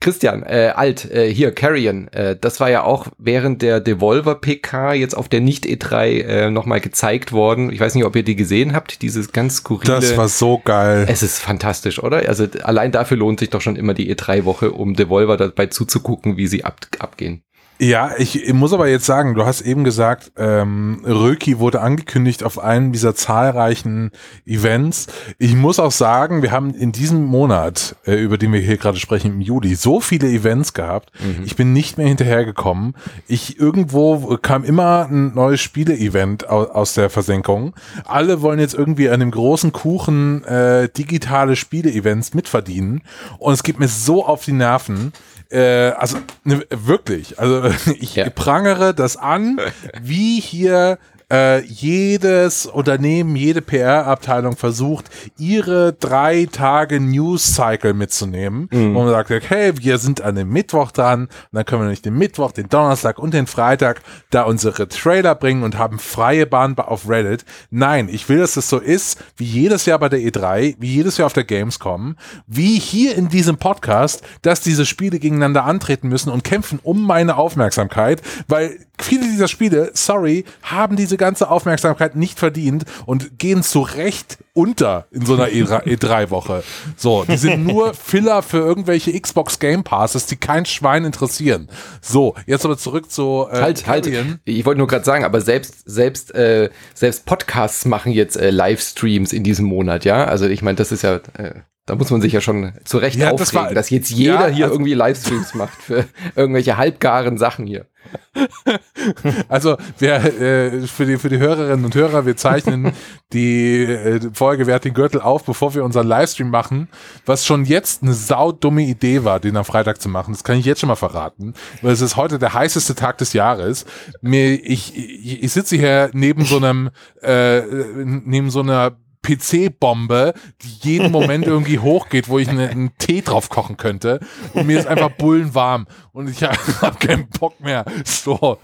[0.04, 5.16] Christian, äh, alt, äh, hier, Carrion, äh, das war ja auch während der Devolver-PK jetzt
[5.16, 7.72] auf der Nicht-E3 äh, nochmal gezeigt worden.
[7.72, 9.94] Ich weiß nicht, ob ihr die gesehen habt, dieses ganz skurrile.
[9.94, 11.06] Das war so geil.
[11.08, 12.28] Es ist fantastisch, oder?
[12.28, 16.48] Also allein dafür lohnt sich doch schon immer die E3-Woche, um Devolver dabei zuzugucken, wie
[16.48, 17.44] sie ab, abgehen.
[17.80, 22.44] Ja, ich, ich, muss aber jetzt sagen, du hast eben gesagt, ähm, Röki wurde angekündigt
[22.44, 24.12] auf einem dieser zahlreichen
[24.46, 25.08] Events.
[25.40, 29.00] Ich muss auch sagen, wir haben in diesem Monat, äh, über den wir hier gerade
[29.00, 31.12] sprechen, im Juli, so viele Events gehabt.
[31.20, 31.44] Mhm.
[31.46, 32.94] Ich bin nicht mehr hinterhergekommen.
[33.28, 37.74] Ich irgendwo kam immer ein neues Spiele-Event aus, aus der Versenkung.
[38.06, 43.02] Alle wollen jetzt irgendwie an dem großen Kuchen äh, digitale Spiele-Events mitverdienen.
[43.40, 45.12] Und es geht mir so auf die Nerven
[45.54, 47.64] äh, also ne, wirklich, also
[48.00, 48.30] ich ja.
[48.30, 49.60] prangere das an,
[50.02, 50.98] wie hier
[51.34, 58.70] äh, jedes Unternehmen, jede PR-Abteilung versucht, ihre drei Tage News-Cycle mitzunehmen.
[58.72, 58.96] Mhm.
[58.96, 62.06] Und man sagt, hey, wir sind an dem Mittwoch dran, und dann können wir nicht
[62.06, 66.78] den Mittwoch, den Donnerstag und den Freitag da unsere Trailer bringen und haben freie Bahn
[66.78, 67.46] auf Reddit.
[67.72, 71.18] Nein, ich will, dass es so ist, wie jedes Jahr bei der E3, wie jedes
[71.18, 72.16] Jahr auf der Gamescom,
[72.46, 77.38] wie hier in diesem Podcast, dass diese Spiele gegeneinander antreten müssen und kämpfen um meine
[77.38, 83.80] Aufmerksamkeit, weil viele dieser Spiele, sorry, haben diese ganze Aufmerksamkeit nicht verdient und gehen zu
[83.80, 86.60] Recht unter in so einer E3-Woche.
[86.60, 91.70] E so, die sind nur Filler für irgendwelche Xbox Game Passes, die kein Schwein interessieren.
[92.02, 94.10] So, jetzt aber zurück zu äh, halt, halt.
[94.44, 99.32] Ich wollte nur gerade sagen, aber selbst selbst äh, selbst Podcasts machen jetzt äh, Livestreams
[99.32, 100.26] in diesem Monat, ja?
[100.26, 101.54] Also ich meine, das ist ja äh,
[101.86, 104.48] da muss man sich ja schon zu Recht ja, aufregen, das war, dass jetzt jeder
[104.48, 107.88] ja, hier also, irgendwie Livestreams macht für irgendwelche halbgaren Sachen hier.
[109.50, 112.94] Also wer, äh, für, die, für die Hörerinnen und Hörer, wir zeichnen
[113.34, 116.90] die äh, Folge Wer hat den Gürtel auf, bevor wir unseren Livestream machen,
[117.26, 120.34] was schon jetzt eine saudumme Idee war, den am Freitag zu machen.
[120.34, 123.34] Das kann ich jetzt schon mal verraten, weil es ist heute der heißeste Tag des
[123.34, 123.86] Jahres.
[124.22, 126.90] Mir, ich, ich, ich sitze hier neben so einem,
[127.22, 127.62] äh,
[128.04, 133.50] neben so einer PC-Bombe, die jeden Moment irgendwie hochgeht, wo ich einen, einen Tee drauf
[133.50, 134.20] kochen könnte.
[134.54, 136.44] Und mir ist einfach bullenwarm und ich
[136.82, 137.86] habe keinen Bock mehr.
[138.06, 138.60] So.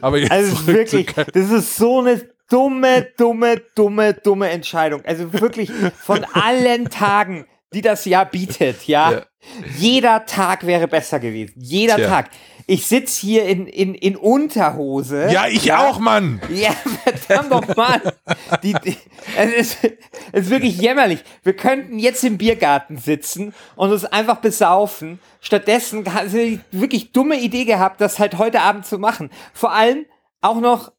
[0.00, 5.04] Aber jetzt also wirklich, das ist so eine dumme, dumme, dumme, dumme Entscheidung.
[5.04, 9.12] Also wirklich von allen Tagen, die das Jahr bietet, ja.
[9.12, 9.22] ja.
[9.78, 11.54] Jeder Tag wäre besser gewesen.
[11.56, 12.08] Jeder Tja.
[12.08, 12.30] Tag.
[12.66, 15.28] Ich sitz hier in, in, in Unterhose.
[15.30, 15.88] Ja, ich ja.
[15.88, 16.40] auch, Mann.
[16.50, 16.72] Ja,
[17.04, 18.00] verdammt nochmal.
[18.62, 18.96] Die, die,
[19.36, 19.84] es, ist,
[20.32, 21.22] es ist wirklich jämmerlich.
[21.42, 25.18] Wir könnten jetzt im Biergarten sitzen und uns einfach besaufen.
[25.40, 29.30] Stattdessen hast du die wirklich dumme Idee gehabt, das halt heute Abend zu machen.
[29.52, 30.06] Vor allem
[30.40, 30.92] auch noch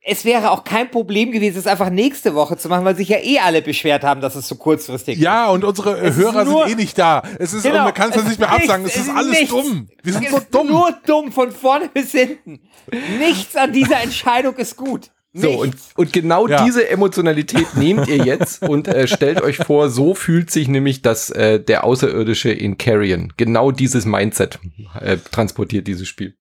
[0.00, 3.18] es wäre auch kein Problem gewesen, es einfach nächste Woche zu machen, weil sich ja
[3.18, 5.24] eh alle beschwert haben, dass es so kurzfristig ist.
[5.24, 7.22] Ja, und unsere es Hörer nur, sind eh nicht da.
[7.38, 9.88] Es ist, genau, man kann es nicht mehr absagen, es, es ist alles nichts, dumm.
[10.02, 10.68] Wir sind so dumm.
[10.68, 12.60] Nur dumm, von vorne bis hinten.
[13.18, 15.10] Nichts an dieser Entscheidung ist gut.
[15.34, 16.64] So, und, und genau ja.
[16.64, 21.30] diese Emotionalität nehmt ihr jetzt und äh, stellt euch vor, so fühlt sich nämlich das,
[21.30, 23.32] äh, der Außerirdische in Carrion.
[23.36, 24.58] Genau dieses Mindset
[24.98, 26.34] äh, transportiert dieses Spiel.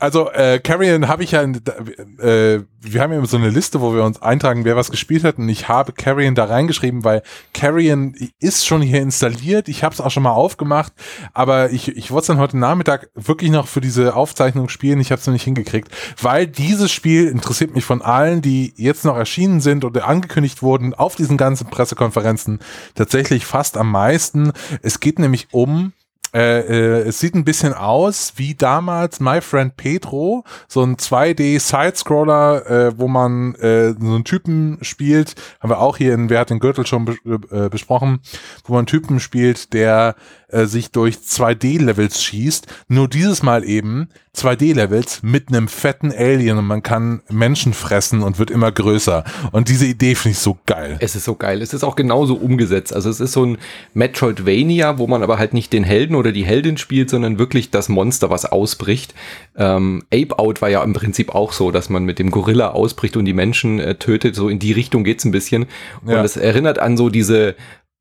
[0.00, 4.02] Also äh, Carrion habe ich ja, äh, wir haben ja so eine Liste, wo wir
[4.02, 5.38] uns eintragen, wer was gespielt hat.
[5.38, 10.00] Und ich habe Carrion da reingeschrieben, weil Carrion ist schon hier installiert, ich habe es
[10.00, 10.92] auch schon mal aufgemacht,
[11.32, 15.12] aber ich, ich wollte es dann heute Nachmittag wirklich noch für diese Aufzeichnung spielen, ich
[15.12, 15.88] habe es noch nicht hingekriegt,
[16.20, 20.92] weil dieses Spiel interessiert mich von allen, die jetzt noch erschienen sind oder angekündigt wurden
[20.92, 22.58] auf diesen ganzen Pressekonferenzen
[22.94, 24.52] tatsächlich fast am meisten.
[24.82, 25.92] Es geht nämlich um
[26.34, 32.66] Äh, äh, es sieht ein bisschen aus wie damals My Friend Pedro, so ein 2D-Sidescroller,
[32.66, 36.50] äh, wo man äh, so einen Typen spielt, haben wir auch hier in Wer hat
[36.50, 37.16] den Gürtel schon be
[37.50, 38.20] äh, besprochen,
[38.64, 40.16] wo man Typen spielt, der
[40.54, 42.66] äh, sich durch 2D-Levels schießt.
[42.88, 48.38] Nur dieses Mal eben 2D-Levels mit einem fetten Alien und man kann Menschen fressen und
[48.38, 49.24] wird immer größer.
[49.52, 50.96] Und diese Idee finde ich so geil.
[51.00, 51.60] Es ist so geil.
[51.60, 52.94] Es ist auch genauso umgesetzt.
[52.94, 53.58] Also es ist so ein
[53.94, 57.88] Metroidvania, wo man aber halt nicht den Helden oder die Heldin spielt, sondern wirklich das
[57.88, 59.14] Monster, was ausbricht.
[59.56, 63.16] Ähm, Ape Out war ja im Prinzip auch so, dass man mit dem Gorilla ausbricht
[63.16, 64.34] und die Menschen äh, tötet.
[64.34, 65.66] So in die Richtung geht's ein bisschen.
[66.04, 66.22] Und ja.
[66.22, 67.54] es erinnert an so diese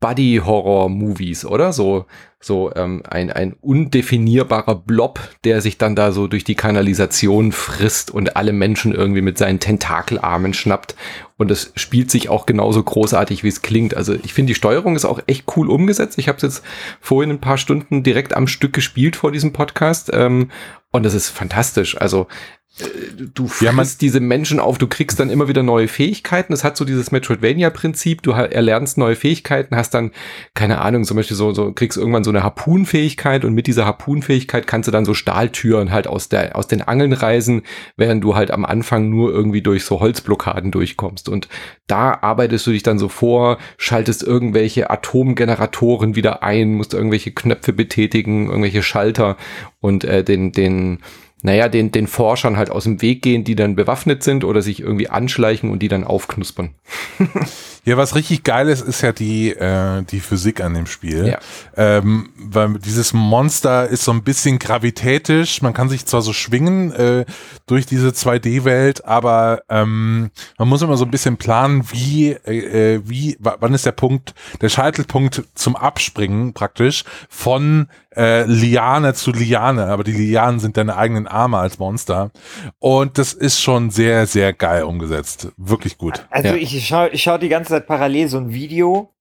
[0.03, 1.71] Buddy-Horror-Movies, oder?
[1.71, 2.05] So,
[2.41, 8.11] so ähm, ein, ein undefinierbarer Blob, der sich dann da so durch die Kanalisation frisst
[8.11, 10.97] und alle Menschen irgendwie mit seinen Tentakelarmen schnappt.
[11.37, 13.95] Und es spielt sich auch genauso großartig, wie es klingt.
[13.95, 16.17] Also ich finde, die Steuerung ist auch echt cool umgesetzt.
[16.17, 16.63] Ich habe es jetzt
[16.99, 20.11] vorhin ein paar Stunden direkt am Stück gespielt vor diesem Podcast.
[20.13, 20.51] Ähm,
[20.91, 21.99] und das ist fantastisch.
[21.99, 22.27] Also
[22.75, 26.53] du frisst ja, diese Menschen auf, du kriegst dann immer wieder neue Fähigkeiten.
[26.53, 30.12] Es hat so dieses Metroidvania-Prinzip, du erlernst neue Fähigkeiten, hast dann,
[30.55, 34.65] keine Ahnung, zum Beispiel so, so kriegst irgendwann so eine Harpunfähigkeit und mit dieser Harpunfähigkeit
[34.65, 37.62] kannst du dann so Stahltüren halt aus, der, aus den Angeln reisen,
[37.95, 41.29] während du halt am Anfang nur irgendwie durch so Holzblockaden durchkommst.
[41.29, 41.49] Und
[41.86, 47.71] da arbeitest du dich dann so vor, schaltest irgendwelche Atomgeneratoren wieder ein, musst irgendwelche Knöpfe
[47.71, 49.38] betätigen, irgendwelche Schalter
[49.79, 50.99] und äh, den, den
[51.43, 54.79] naja, den, den Forschern halt aus dem Weg gehen, die dann bewaffnet sind oder sich
[54.79, 56.73] irgendwie anschleichen und die dann aufknuspern.
[57.85, 61.27] ja, was richtig geil ist, ist ja die, äh, die Physik an dem Spiel.
[61.27, 61.39] Ja.
[61.75, 65.61] Ähm, weil dieses Monster ist so ein bisschen gravitätisch.
[65.61, 67.25] Man kann sich zwar so schwingen äh,
[67.67, 73.01] durch diese 2D-Welt, aber ähm, man muss immer so ein bisschen planen, wie, äh, äh
[73.05, 79.87] wie, wann ist der Punkt, der Scheitelpunkt zum Abspringen praktisch von äh, Liane zu Liane,
[79.87, 82.31] aber die Lianen sind deine eigenen Arme als Monster.
[82.79, 85.49] Und das ist schon sehr, sehr geil umgesetzt.
[85.57, 86.25] Wirklich gut.
[86.29, 86.55] Also ja.
[86.55, 89.13] ich schaue ich schau die ganze Zeit parallel so ein Video.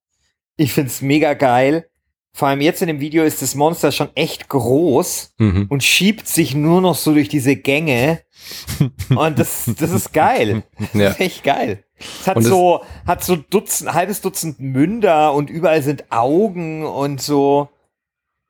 [0.55, 1.89] Ich find's mega geil.
[2.35, 5.67] Vor allem jetzt in dem Video ist das Monster schon echt groß mhm.
[5.69, 8.21] und schiebt sich nur noch so durch diese Gänge.
[9.09, 10.63] und das, das ist geil.
[10.93, 11.05] Ja.
[11.05, 11.83] Das ist echt geil.
[11.97, 17.69] Es hat so, hat so Dutzend, halbes Dutzend Münder und überall sind Augen und so.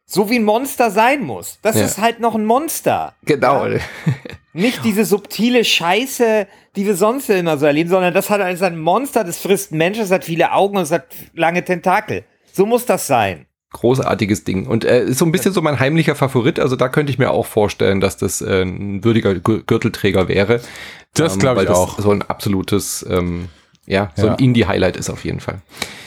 [0.05, 1.59] So wie ein Monster sein muss.
[1.61, 1.85] Das ja.
[1.85, 3.13] ist halt noch ein Monster.
[3.25, 3.65] Genau.
[3.65, 3.79] Ja?
[4.53, 8.79] Nicht diese subtile Scheiße, die wir sonst immer so erleben, sondern das hat ist ein
[8.79, 12.23] Monster, das frisst Menschen, es hat viele Augen und es hat lange Tentakel.
[12.51, 13.47] So muss das sein.
[13.71, 14.67] Großartiges Ding.
[14.67, 16.59] Und äh, ist so ein bisschen so mein heimlicher Favorit.
[16.59, 20.61] Also da könnte ich mir auch vorstellen, dass das äh, ein würdiger Gürtelträger wäre.
[21.15, 21.97] Das ähm, glaube ich auch.
[21.99, 23.49] So ein absolutes ähm,
[23.85, 24.33] ja, so ja.
[24.33, 25.61] ein Indie-Highlight ist auf jeden Fall.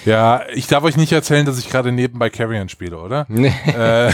[0.04, 3.26] Ja, ich darf euch nicht erzählen, dass ich gerade nebenbei Carrion spiele, oder?
[3.36, 3.52] Nee.
[3.66, 4.12] Äh,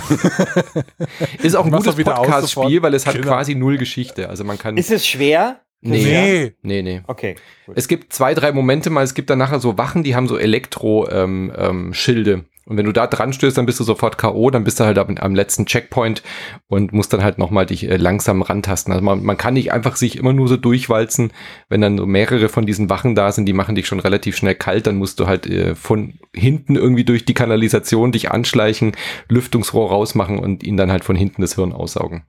[1.42, 3.28] ist auch ein gutes Podcast-Spiel, weil es hat genau.
[3.28, 4.28] quasi null Geschichte.
[4.28, 4.76] Also man kann.
[4.76, 5.60] Ist es schwer?
[5.80, 6.02] Nee.
[6.02, 6.82] Nee, nee.
[6.82, 7.02] nee.
[7.06, 7.36] Okay.
[7.66, 7.76] Gut.
[7.76, 10.38] Es gibt zwei, drei Momente mal, es gibt dann nachher so Wachen, die haben so
[10.38, 12.32] Elektro-Schilde.
[12.32, 14.78] Ähm, ähm, und wenn du da dran stößt, dann bist du sofort K.O., dann bist
[14.78, 16.22] du halt am, am letzten Checkpoint
[16.68, 18.92] und musst dann halt nochmal dich äh, langsam rantasten.
[18.92, 21.32] Also man, man kann nicht einfach sich immer nur so durchwalzen,
[21.68, 24.54] wenn dann so mehrere von diesen Wachen da sind, die machen dich schon relativ schnell
[24.54, 28.92] kalt, dann musst du halt äh, von hinten irgendwie durch die Kanalisation dich anschleichen,
[29.28, 32.22] Lüftungsrohr rausmachen und ihn dann halt von hinten das Hirn aussaugen.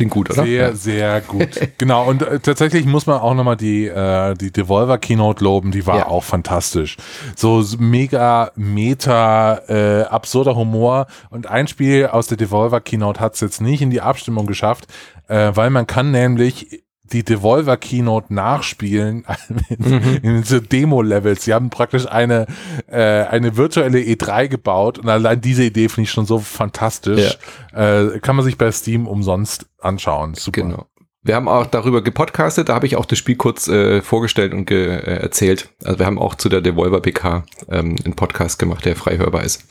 [0.00, 0.44] Klingt gut, oder?
[0.44, 0.72] Sehr, ja.
[0.74, 1.60] sehr gut.
[1.78, 2.08] genau.
[2.08, 5.72] Und äh, tatsächlich muss man auch nochmal die, äh, die Devolver Keynote loben.
[5.72, 6.06] Die war ja.
[6.06, 6.96] auch fantastisch.
[7.36, 11.06] So mega meta, äh, absurder Humor.
[11.28, 14.86] Und ein Spiel aus der Devolver Keynote hat es jetzt nicht in die Abstimmung geschafft,
[15.28, 19.24] äh, weil man kann nämlich die Devolver Keynote nachspielen
[19.78, 20.18] mhm.
[20.22, 21.44] in so Demo-Levels.
[21.44, 22.46] Sie haben praktisch eine,
[22.86, 27.36] äh, eine virtuelle E3 gebaut und allein diese Idee finde ich schon so fantastisch.
[27.72, 28.02] Ja.
[28.02, 30.34] Äh, kann man sich bei Steam umsonst anschauen.
[30.34, 30.62] Super.
[30.62, 30.86] Genau.
[31.22, 34.64] Wir haben auch darüber gepodcastet, da habe ich auch das Spiel kurz äh, vorgestellt und
[34.64, 35.68] ge äh, erzählt.
[35.84, 39.44] Also wir haben auch zu der Devolver PK ähm, einen Podcast gemacht, der frei hörbar
[39.44, 39.66] ist.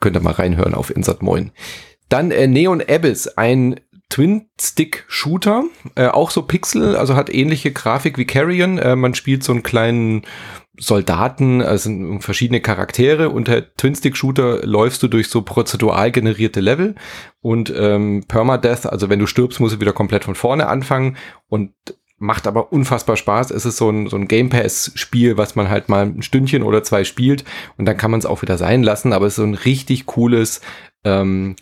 [0.00, 1.52] Könnt ihr mal reinhören auf Insert Moin.
[2.10, 3.80] Dann äh, Neon Abyss, ein
[4.12, 8.76] Twin-Stick-Shooter, äh, auch so Pixel, also hat ähnliche Grafik wie Carrion.
[8.76, 10.22] Äh, man spielt so einen kleinen
[10.78, 13.30] Soldaten, also verschiedene Charaktere.
[13.30, 16.94] Unter Twin-Stick-Shooter läufst du durch so prozedural generierte Level
[17.40, 21.16] und ähm, Permadeath, also wenn du stirbst, musst du wieder komplett von vorne anfangen
[21.48, 21.72] und
[22.18, 23.50] macht aber unfassbar Spaß.
[23.50, 26.82] Es ist so ein, so ein Game Pass-Spiel, was man halt mal ein Stündchen oder
[26.82, 27.44] zwei spielt
[27.78, 30.04] und dann kann man es auch wieder sein lassen, aber es ist so ein richtig
[30.04, 30.60] cooles
[31.04, 31.56] ähm,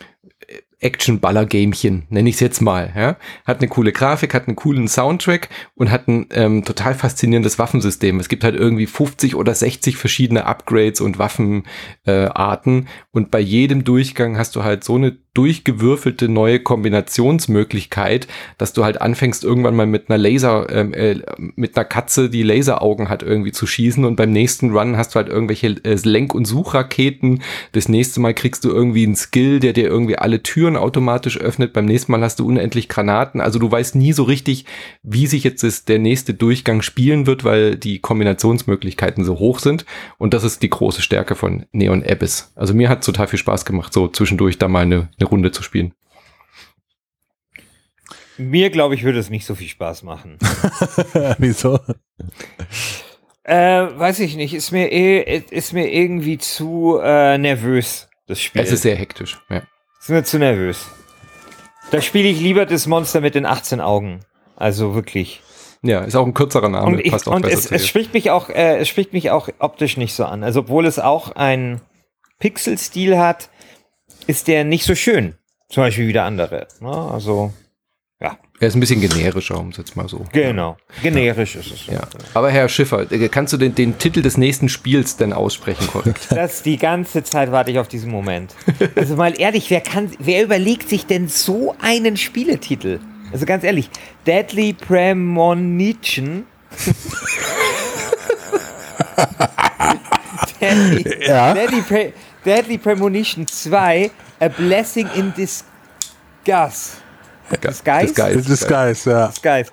[0.80, 2.92] Action-Baller-Gamchen, nenne ich es jetzt mal.
[2.96, 3.16] Ja?
[3.44, 8.18] Hat eine coole Grafik, hat einen coolen Soundtrack und hat ein ähm, total faszinierendes Waffensystem.
[8.18, 12.82] Es gibt halt irgendwie 50 oder 60 verschiedene Upgrades und Waffenarten.
[12.84, 18.26] Äh, und bei jedem Durchgang hast du halt so eine durchgewürfelte neue Kombinationsmöglichkeit,
[18.58, 21.20] dass du halt anfängst irgendwann mal mit einer Laser, ähm, äh,
[21.54, 25.16] mit einer Katze, die Laseraugen hat, irgendwie zu schießen und beim nächsten Run hast du
[25.16, 27.42] halt irgendwelche äh, Lenk- und Suchraketen.
[27.72, 31.72] Das nächste Mal kriegst du irgendwie einen Skill, der dir irgendwie alle Türen automatisch öffnet.
[31.72, 33.40] Beim nächsten Mal hast du unendlich Granaten.
[33.40, 34.64] Also du weißt nie so richtig,
[35.02, 39.84] wie sich jetzt das, der nächste Durchgang spielen wird, weil die Kombinationsmöglichkeiten so hoch sind.
[40.18, 42.52] Und das ist die große Stärke von Neon Abyss.
[42.56, 45.62] Also mir hat total viel Spaß gemacht, so zwischendurch da mal eine eine Runde zu
[45.62, 45.94] spielen.
[48.38, 50.38] Mir, glaube ich, würde es nicht so viel Spaß machen.
[51.38, 51.78] Wieso?
[53.44, 53.54] Äh,
[53.98, 54.54] weiß ich nicht.
[54.54, 58.62] Ist mir, eh, ist mir irgendwie zu äh, nervös, das Spiel.
[58.62, 59.62] Es ist sehr hektisch, ja.
[60.00, 60.86] Ist mir zu nervös.
[61.90, 64.20] Da spiele ich lieber das Monster mit den 18 Augen.
[64.56, 65.42] Also wirklich.
[65.82, 66.86] Ja, ist auch ein kürzerer Name.
[66.86, 70.14] Und, ich, und es, es, spricht mich auch, äh, es spricht mich auch optisch nicht
[70.14, 70.44] so an.
[70.44, 71.80] Also obwohl es auch einen
[72.38, 73.50] Pixel-Stil hat,
[74.26, 75.34] ist der nicht so schön.
[75.68, 76.66] Zum Beispiel wie der andere.
[76.80, 76.90] Ne?
[76.90, 77.52] Also,
[78.20, 78.36] ja.
[78.58, 80.26] Er ist ein bisschen generischer, um es jetzt mal so.
[80.32, 81.60] Genau, generisch ja.
[81.60, 81.86] ist es.
[81.86, 82.00] Ja.
[82.34, 86.28] Aber Herr Schiffer, äh, kannst du den, den Titel des nächsten Spiels denn aussprechen korrekt?
[86.30, 88.54] Das die ganze Zeit warte ich auf diesen Moment.
[88.96, 93.00] Also mal ehrlich, wer kann, wer überlegt sich denn so einen Spieletitel?
[93.32, 93.88] Also ganz ehrlich,
[94.26, 96.44] Deadly Premonition.
[100.60, 101.54] Deadly, ja.
[101.54, 102.12] Deadly Pre
[102.44, 106.98] Deadly Premonition 2, A Blessing in Disguise.
[107.62, 108.14] Disguise?
[108.14, 109.26] Disguise, Disguise ja.
[109.28, 109.70] Disguise.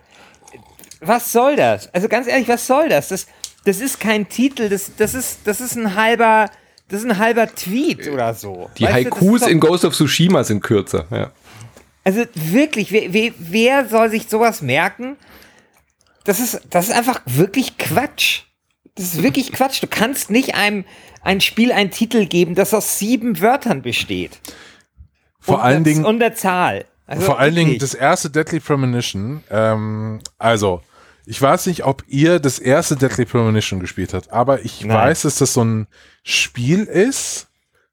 [1.01, 1.93] Was soll das?
[1.93, 3.09] Also ganz ehrlich, was soll das?
[3.09, 3.27] Das,
[3.65, 6.49] das ist kein Titel, das, das, ist, das ist ein halber,
[6.89, 8.69] das ist ein halber Tweet oder so.
[8.77, 11.31] Die weißt Haikus in Ghost of Tsushima sind kürzer, ja.
[12.03, 15.17] Also wirklich, wer, wer, wer soll sich sowas merken?
[16.23, 18.43] Das ist, das ist einfach wirklich Quatsch.
[18.97, 19.81] Das ist wirklich Quatsch.
[19.81, 20.83] Du kannst nicht einem
[21.21, 24.39] ein Spiel einen Titel geben, das aus sieben Wörtern besteht.
[25.39, 26.05] Vor und allen Dingen.
[26.05, 26.85] Und der Zahl.
[27.05, 29.43] Also vor allen Dingen das erste Deadly Premonition.
[29.49, 30.81] Ähm, also,
[31.25, 34.97] ich weiß nicht, ob ihr das erste Deadly Premonition gespielt habt, aber ich Nein.
[34.97, 35.87] weiß, dass das so ein
[36.23, 37.47] Spiel ist,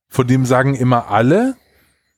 [0.09, 1.57] von dem sagen immer alle,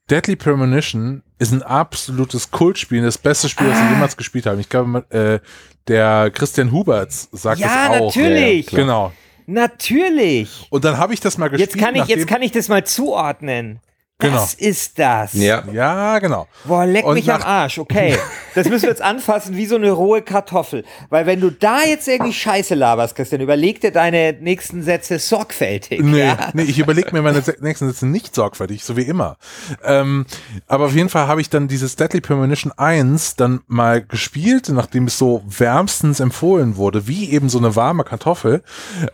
[0.08, 3.82] Deadly Premonition ist ein absolutes Kultspiel, das beste Spiel, das ah.
[3.82, 4.60] sie jemals gespielt haben.
[4.60, 5.40] Ich glaube, äh,
[5.88, 8.16] der Christian Huberts sagt ja, das auch.
[8.16, 8.70] Natürlich.
[8.70, 9.12] Ja, genau.
[9.46, 10.66] Natürlich.
[10.70, 11.74] Und dann habe ich das mal gespielt.
[11.74, 13.80] Jetzt kann ich, jetzt kann ich das mal zuordnen.
[14.18, 14.36] Genau.
[14.36, 15.34] Das ist das.
[15.34, 16.48] Ja, ja genau.
[16.64, 17.78] Boah, leck und mich am Arsch.
[17.78, 18.16] Okay,
[18.54, 20.84] das müssen wir jetzt anfassen wie so eine rohe Kartoffel.
[21.10, 26.00] Weil wenn du da jetzt irgendwie Scheiße laberst, Christian, überleg dir deine nächsten Sätze sorgfältig.
[26.00, 26.48] Nee, ja?
[26.54, 29.36] nee ich überlege mir meine nächsten Sätze nicht sorgfältig, so wie immer.
[29.84, 30.24] Ähm,
[30.66, 35.08] aber auf jeden Fall habe ich dann dieses Deadly Premonition 1 dann mal gespielt, nachdem
[35.08, 38.62] es so wärmstens empfohlen wurde, wie eben so eine warme Kartoffel.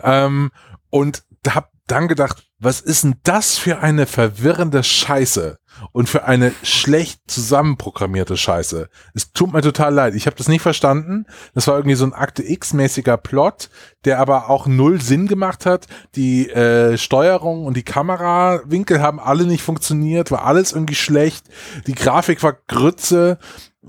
[0.04, 0.52] Ähm,
[0.90, 5.58] und habe dann gedacht, was ist denn das für eine verwirrende Scheiße
[5.92, 8.88] und für eine schlecht zusammenprogrammierte Scheiße.
[9.12, 10.14] Es tut mir total leid.
[10.14, 11.26] Ich habe das nicht verstanden.
[11.54, 13.68] Das war irgendwie so ein Akte X-mäßiger Plot,
[14.06, 15.86] der aber auch null Sinn gemacht hat.
[16.14, 21.44] Die äh, Steuerung und die Kamerawinkel haben alle nicht funktioniert, war alles irgendwie schlecht.
[21.86, 23.38] Die Grafik war Grütze.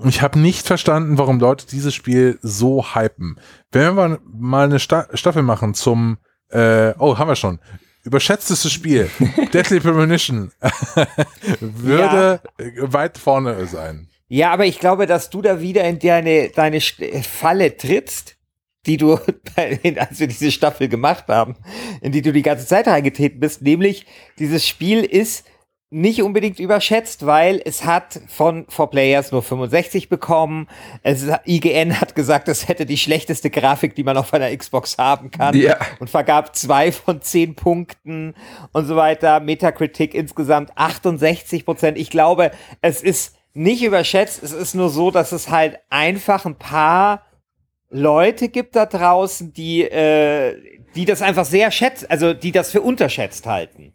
[0.04, 3.38] Ich habe nicht verstanden, warum Leute dieses Spiel so hypen.
[3.70, 6.18] Wenn wir mal eine Sta Staffel machen zum
[6.50, 7.58] äh, oh, haben wir schon
[8.04, 9.10] überschätztestes Spiel,
[9.52, 10.52] Deadly Premonition,
[11.60, 12.92] würde ja.
[12.92, 14.08] weit vorne sein.
[14.28, 18.36] Ja, aber ich glaube, dass du da wieder in deine, deine Falle trittst,
[18.86, 19.14] die du,
[19.56, 21.56] als wir diese Staffel gemacht haben,
[22.00, 24.06] in die du die ganze Zeit reingetreten bist, nämlich
[24.38, 25.46] dieses Spiel ist
[25.94, 30.66] nicht unbedingt überschätzt, weil es hat von 4Players nur 65 bekommen.
[31.04, 35.30] Es, IGN hat gesagt, es hätte die schlechteste Grafik, die man auf einer Xbox haben
[35.30, 35.56] kann.
[35.56, 35.76] Ja.
[36.00, 38.34] Und vergab zwei von zehn Punkten
[38.72, 39.38] und so weiter.
[39.38, 41.96] Metacritic insgesamt 68 Prozent.
[41.96, 44.42] Ich glaube, es ist nicht überschätzt.
[44.42, 47.22] Es ist nur so, dass es halt einfach ein paar
[47.88, 50.56] Leute gibt da draußen, die, äh,
[50.96, 53.94] die das einfach sehr schätzen, also die das für unterschätzt halten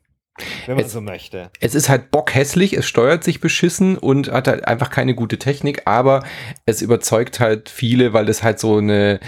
[0.65, 1.51] wenn man es, so möchte.
[1.59, 5.83] Es ist halt bockhässlich, es steuert sich beschissen und hat halt einfach keine gute Technik,
[5.85, 6.23] aber
[6.65, 9.19] es überzeugt halt viele, weil es halt so eine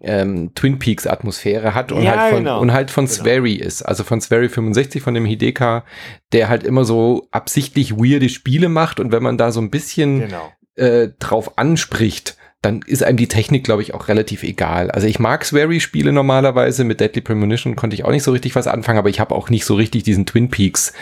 [0.00, 2.60] ähm, Twin Peaks Atmosphäre hat und, ja, halt von, genau.
[2.60, 3.16] und halt von genau.
[3.16, 3.82] Swery ist.
[3.82, 5.84] Also von Swery 65, von dem Hideka,
[6.32, 10.20] der halt immer so absichtlich weirde Spiele macht und wenn man da so ein bisschen
[10.20, 10.52] genau.
[10.76, 12.36] äh, drauf anspricht,
[12.66, 14.90] dann ist einem die Technik, glaube ich, auch relativ egal.
[14.90, 18.66] Also ich mag Swery-Spiele normalerweise, mit Deadly Premonition konnte ich auch nicht so richtig was
[18.66, 20.92] anfangen, aber ich habe auch nicht so richtig diesen Twin Peaks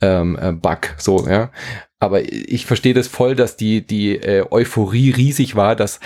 [0.00, 0.52] ähm, äh,
[0.96, 1.52] so, ja.
[2.00, 6.00] Aber ich verstehe das voll, dass die, die äh, Euphorie riesig war, dass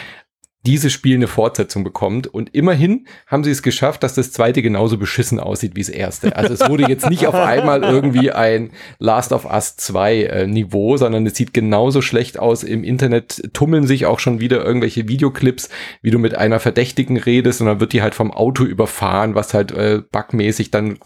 [0.66, 2.26] dieses Spiel eine Fortsetzung bekommt.
[2.26, 6.36] Und immerhin haben sie es geschafft, dass das zweite genauso beschissen aussieht wie das erste.
[6.36, 10.96] Also es wurde jetzt nicht auf einmal irgendwie ein Last of Us 2 äh, Niveau,
[10.96, 12.64] sondern es sieht genauso schlecht aus.
[12.64, 15.68] Im Internet tummeln sich auch schon wieder irgendwelche Videoclips,
[16.02, 19.54] wie du mit einer Verdächtigen redest und dann wird die halt vom Auto überfahren, was
[19.54, 20.98] halt äh, bugmäßig dann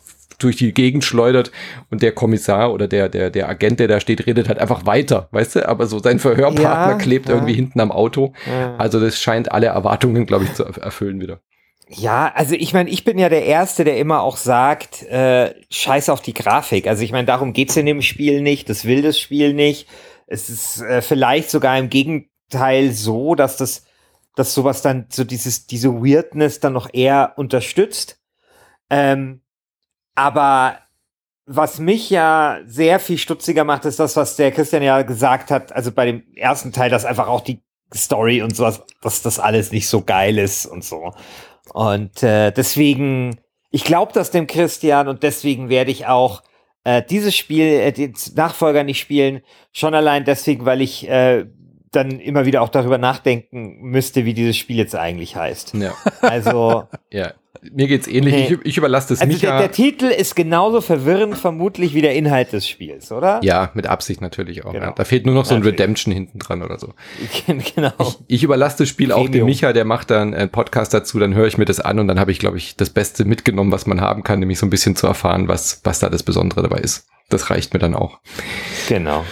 [0.42, 1.52] durch die Gegend schleudert
[1.90, 5.28] und der Kommissar oder der, der, der Agent, der da steht, redet halt einfach weiter,
[5.32, 5.68] weißt du?
[5.68, 7.34] Aber so sein Verhörpartner ja, klebt ja.
[7.34, 8.32] irgendwie hinten am Auto.
[8.46, 8.76] Ja.
[8.76, 11.40] Also das scheint alle Erwartungen, glaube ich, zu erfüllen wieder.
[11.92, 16.08] Ja, also ich meine, ich bin ja der Erste, der immer auch sagt, äh, scheiß
[16.08, 16.86] auf die Grafik.
[16.86, 19.88] Also ich meine, darum geht's in dem Spiel nicht, das will das Spiel nicht.
[20.28, 23.84] Es ist äh, vielleicht sogar im Gegenteil so, dass das,
[24.36, 28.20] dass sowas dann, so dieses, diese Weirdness dann noch eher unterstützt.
[28.88, 29.40] Ähm,
[30.14, 30.78] aber
[31.46, 35.72] was mich ja sehr viel stutziger macht, ist das, was der Christian ja gesagt hat,
[35.72, 37.60] also bei dem ersten Teil, dass einfach auch die
[37.92, 41.12] Story und sowas, dass das alles nicht so geil ist und so.
[41.72, 43.40] Und äh, deswegen,
[43.70, 46.42] ich glaube das dem Christian und deswegen werde ich auch
[46.84, 49.42] äh, dieses Spiel, äh, den Nachfolger nicht spielen,
[49.72, 51.46] schon allein deswegen, weil ich äh,
[51.90, 55.74] dann immer wieder auch darüber nachdenken müsste, wie dieses Spiel jetzt eigentlich heißt.
[55.74, 55.94] Ja.
[56.20, 56.84] Also.
[57.10, 57.32] ja,
[57.72, 58.34] mir geht's ähnlich.
[58.34, 58.58] Nee.
[58.62, 59.50] Ich, ich überlasse das also Micha.
[59.50, 63.40] Der, der, Titel ist genauso verwirrend vermutlich wie der Inhalt des Spiels, oder?
[63.42, 64.72] Ja, mit Absicht natürlich auch.
[64.72, 64.86] Genau.
[64.86, 64.92] Ja.
[64.92, 65.80] Da fehlt nur noch so ein natürlich.
[65.80, 66.94] Redemption hinten dran oder so.
[67.74, 67.92] genau.
[67.98, 69.26] Ich, ich überlasse das Spiel Premium.
[69.26, 71.98] auch dem Micha, der macht dann einen Podcast dazu, dann höre ich mir das an
[71.98, 74.66] und dann habe ich, glaube ich, das Beste mitgenommen, was man haben kann, nämlich so
[74.66, 77.08] ein bisschen zu erfahren, was, was da das Besondere dabei ist.
[77.28, 78.20] Das reicht mir dann auch.
[78.88, 79.24] Genau.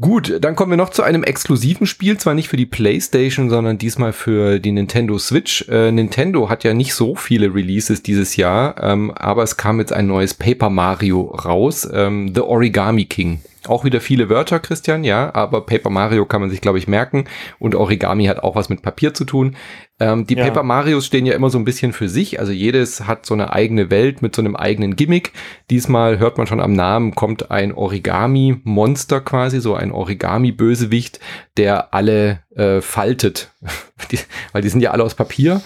[0.00, 3.76] Gut, dann kommen wir noch zu einem exklusiven Spiel, zwar nicht für die PlayStation, sondern
[3.76, 5.68] diesmal für die Nintendo Switch.
[5.68, 9.92] Äh, Nintendo hat ja nicht so viele Releases dieses Jahr, ähm, aber es kam jetzt
[9.92, 13.40] ein neues Paper Mario raus, ähm, The Origami King.
[13.66, 17.24] Auch wieder viele Wörter, Christian, ja, aber Paper Mario kann man sich, glaube ich, merken
[17.58, 19.56] und Origami hat auch was mit Papier zu tun.
[19.98, 20.44] Ähm, die ja.
[20.44, 23.52] Paper Marios stehen ja immer so ein bisschen für sich, also jedes hat so eine
[23.52, 25.32] eigene Welt mit so einem eigenen Gimmick.
[25.68, 31.20] Diesmal hört man schon am Namen, kommt ein Origami-Monster quasi, so ein Origami-Bösewicht,
[31.58, 33.50] der alle äh, faltet,
[34.10, 34.18] die,
[34.52, 35.60] weil die sind ja alle aus Papier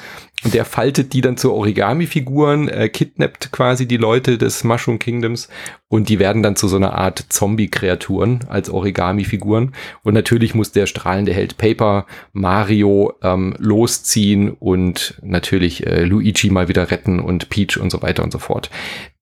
[0.44, 5.48] und der faltet die dann zu Origami-Figuren, äh, kidnappt quasi die Leute des Mushroom Kingdoms
[5.88, 9.72] und die werden dann zu so einer Art Zombie-Kreaturen als Origami-Figuren.
[10.02, 16.68] Und natürlich muss der strahlende Held Paper Mario ähm, losziehen und natürlich äh, Luigi mal
[16.68, 18.70] wieder retten und Peach und so weiter und so fort.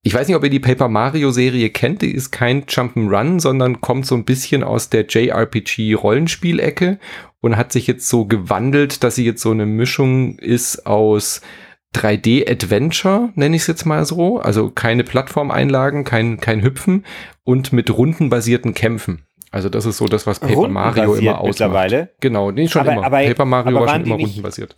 [0.05, 2.03] Ich weiß nicht, ob ihr die Paper Mario Serie kennt.
[2.03, 6.99] Die ist kein Jump'n'Run, sondern kommt so ein bisschen aus der JRPG Rollenspielecke
[7.41, 11.41] und hat sich jetzt so gewandelt, dass sie jetzt so eine Mischung ist aus
[11.95, 14.41] 3D-Adventure, nenne ich es jetzt mal so.
[14.41, 17.05] Also keine Plattformeinlagen, kein, kein Hüpfen
[17.45, 19.25] und mit rundenbasierten Kämpfen.
[19.53, 21.47] Also das ist so das, was Paper Mario immer ausmacht.
[21.47, 22.09] Mittlerweile?
[22.21, 23.05] Genau, nee, schon aber, immer.
[23.05, 24.75] Aber, Paper Mario war schon immer rundenbasiert.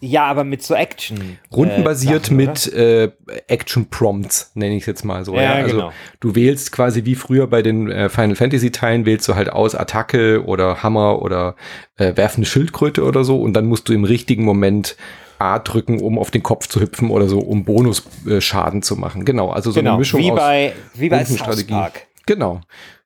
[0.00, 1.38] Ja, aber mit so Action.
[1.52, 3.10] Rundenbasiert äh, mit äh,
[3.48, 5.34] Action Prompts, nenne ich es jetzt mal so.
[5.34, 5.52] Ja, ja.
[5.54, 5.92] Also genau.
[6.20, 9.74] du wählst quasi wie früher bei den äh, Final Fantasy Teilen, wählst du halt aus
[9.74, 11.56] Attacke oder Hammer oder
[11.96, 14.96] äh, werfende Schildkröte oder so und dann musst du im richtigen Moment
[15.40, 19.24] A drücken, um auf den Kopf zu hüpfen oder so, um Bonusschaden äh, zu machen.
[19.24, 19.92] Genau, also so genau.
[19.92, 21.24] eine Mischung wie aus bei, wie bei
[21.68, 22.06] Park.
[22.26, 22.60] Genau.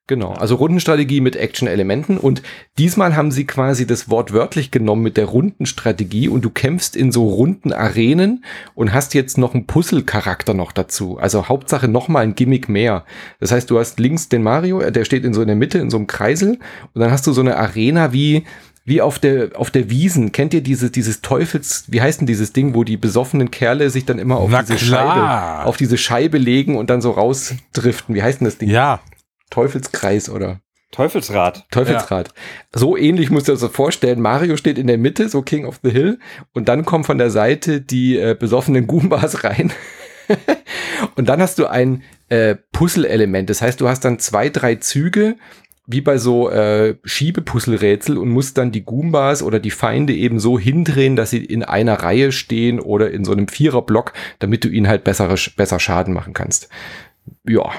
[0.09, 2.42] Genau, also Rundenstrategie mit Action-Elementen und
[2.76, 7.12] diesmal haben sie quasi das Wort wörtlich genommen mit der Rundenstrategie und du kämpfst in
[7.12, 8.44] so runden Arenen
[8.74, 11.18] und hast jetzt noch einen Puzzle-Charakter noch dazu.
[11.18, 13.05] Also Hauptsache nochmal ein Gimmick mehr.
[13.38, 15.78] Das heißt, du hast links den Mario, äh, der steht in so in der Mitte
[15.78, 16.59] in so einem Kreisel
[16.94, 18.42] und dann hast du so eine Arena wie
[18.84, 20.32] wie auf der auf der Wiesen.
[20.32, 24.05] Kennt ihr dieses dieses Teufels, wie heißt denn dieses Ding, wo die besoffenen Kerle sich
[24.05, 25.59] dann immer auf Na diese klar.
[25.59, 28.16] Scheibe auf diese Scheibe legen und dann so rausdriften?
[28.16, 28.68] Wie heißt denn das Ding?
[28.68, 29.00] Ja,
[29.53, 30.61] Teufelskreis oder
[30.92, 31.66] Teufelsrad.
[31.70, 32.28] Teufelsrad.
[32.28, 32.78] Ja.
[32.78, 34.20] So ähnlich musst du dir das vorstellen.
[34.20, 36.18] Mario steht in der Mitte, so King of the Hill,
[36.53, 39.72] und dann kommen von der Seite die äh, besoffenen Goombas rein.
[41.16, 43.48] und dann hast du ein äh, Puzzle-Element.
[43.48, 45.36] Das heißt, du hast dann zwei, drei Züge,
[45.86, 50.59] wie bei so äh, Schiebepuzzle-Rätsel und musst dann die Goombas oder die Feinde eben so
[50.59, 54.88] hindrehen, dass sie in einer Reihe stehen oder in so einem Viererblock, damit du ihnen
[54.88, 56.68] halt bessere, besser Schaden machen kannst.
[57.46, 57.72] Ja,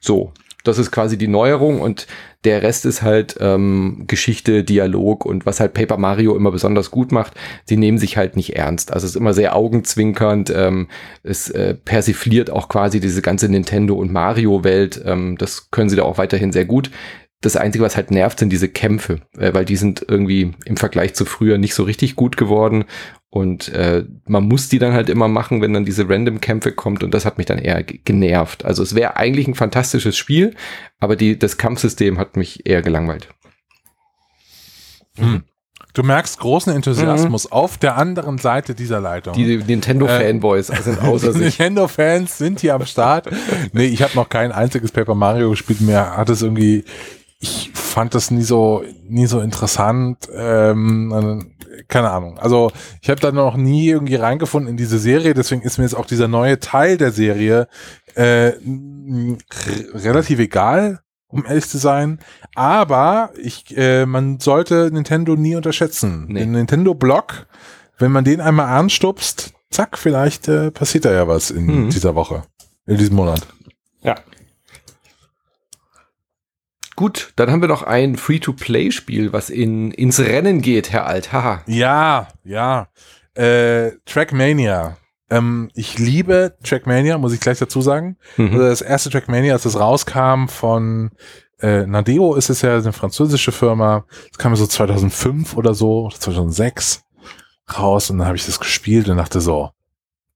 [0.00, 0.32] so,
[0.64, 2.06] das ist quasi die Neuerung und
[2.44, 7.10] der Rest ist halt ähm, Geschichte, Dialog und was halt Paper Mario immer besonders gut
[7.10, 7.34] macht,
[7.64, 8.92] sie nehmen sich halt nicht ernst.
[8.92, 10.88] Also es ist immer sehr augenzwinkernd, ähm,
[11.22, 15.02] es äh, persifliert auch quasi diese ganze Nintendo- und Mario-Welt.
[15.04, 16.90] Ähm, das können sie da auch weiterhin sehr gut.
[17.40, 21.14] Das Einzige, was halt nervt, sind diese Kämpfe, äh, weil die sind irgendwie im Vergleich
[21.14, 22.84] zu früher nicht so richtig gut geworden.
[23.30, 27.12] Und äh, man muss die dann halt immer machen, wenn dann diese Random-Kämpfe kommt und
[27.12, 28.64] das hat mich dann eher genervt.
[28.64, 30.54] Also es wäre eigentlich ein fantastisches Spiel,
[30.98, 33.28] aber die, das Kampfsystem hat mich eher gelangweilt.
[35.16, 35.42] Hm.
[35.94, 37.52] Du merkst großen Enthusiasmus mhm.
[37.52, 39.34] auf der anderen Seite dieser Leitung.
[39.34, 41.58] Die Nintendo-Fanboys äh, sind außer sich.
[41.58, 43.28] Nintendo-Fans sind hier am Start.
[43.72, 45.80] nee, ich habe noch kein einziges Paper Mario gespielt.
[45.80, 46.84] Mir hat es irgendwie,
[47.40, 47.67] ich
[47.98, 50.28] fand das nie so, nie so interessant.
[50.32, 51.56] Ähm,
[51.88, 52.38] keine Ahnung.
[52.38, 52.70] Also
[53.02, 55.34] ich habe da noch nie irgendwie reingefunden in diese Serie.
[55.34, 57.66] Deswegen ist mir jetzt auch dieser neue Teil der Serie
[58.14, 58.52] äh,
[59.94, 62.20] relativ egal um ehrlich zu sein.
[62.54, 66.26] Aber ich, äh, man sollte Nintendo nie unterschätzen.
[66.28, 66.38] Nee.
[66.38, 67.48] Den Nintendo-Block,
[67.98, 71.90] wenn man den einmal anstupst, zack, vielleicht äh, passiert da ja was in mhm.
[71.90, 72.44] dieser Woche,
[72.86, 73.44] in diesem Monat.
[74.02, 74.14] Ja.
[76.98, 81.32] Gut, dann haben wir noch ein Free-to-Play-Spiel, was in, ins Rennen geht, Herr Alt.
[81.32, 81.62] Haha.
[81.68, 82.88] Ja, ja.
[83.34, 84.96] Äh, Trackmania.
[85.30, 88.16] Ähm, ich liebe Trackmania, muss ich gleich dazu sagen.
[88.36, 88.46] Mhm.
[88.48, 91.12] Also das erste Trackmania, als es rauskam von
[91.60, 94.04] äh, Nadeo ist es ja eine französische Firma.
[94.30, 97.04] Das kam so 2005 oder so, 2006
[97.78, 99.70] raus und dann habe ich das gespielt und dachte so,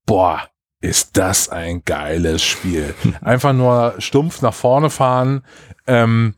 [0.05, 0.47] boah,
[0.79, 2.95] ist das ein geiles Spiel.
[3.21, 5.43] Einfach nur stumpf nach vorne fahren,
[5.87, 6.35] ähm,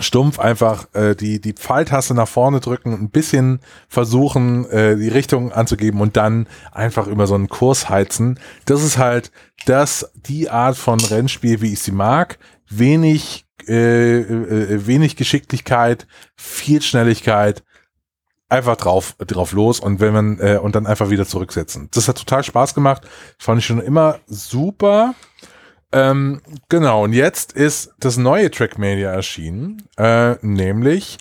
[0.00, 5.52] stumpf einfach äh, die, die Pfeiltaste nach vorne drücken, ein bisschen versuchen, äh, die Richtung
[5.52, 8.38] anzugeben und dann einfach über so einen Kurs heizen.
[8.64, 9.30] Das ist halt
[9.66, 12.38] das, die Art von Rennspiel, wie ich sie mag.
[12.68, 17.62] Wenig, äh, äh, wenig Geschicklichkeit, viel Schnelligkeit,
[18.48, 21.88] einfach drauf, drauf los und wenn man, äh, und dann einfach wieder zurücksetzen.
[21.92, 23.02] Das hat total Spaß gemacht.
[23.38, 25.14] Fand ich schon immer super.
[25.92, 31.18] Ähm, genau, und jetzt ist das neue Trackmania erschienen, äh, nämlich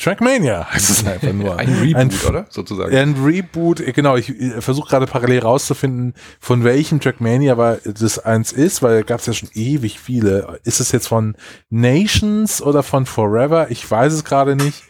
[0.00, 1.56] Trackmania heißt es einfach nur.
[1.58, 2.46] ein Reboot, ein, oder?
[2.48, 2.96] Sozusagen.
[2.96, 4.16] Ein Reboot, genau.
[4.16, 9.34] Ich versuche gerade parallel rauszufinden, von welchem Trackmania das eins ist, weil gab es ja
[9.34, 10.58] schon ewig viele.
[10.64, 11.36] Ist es jetzt von
[11.68, 13.70] Nations oder von Forever?
[13.70, 14.84] Ich weiß es gerade nicht.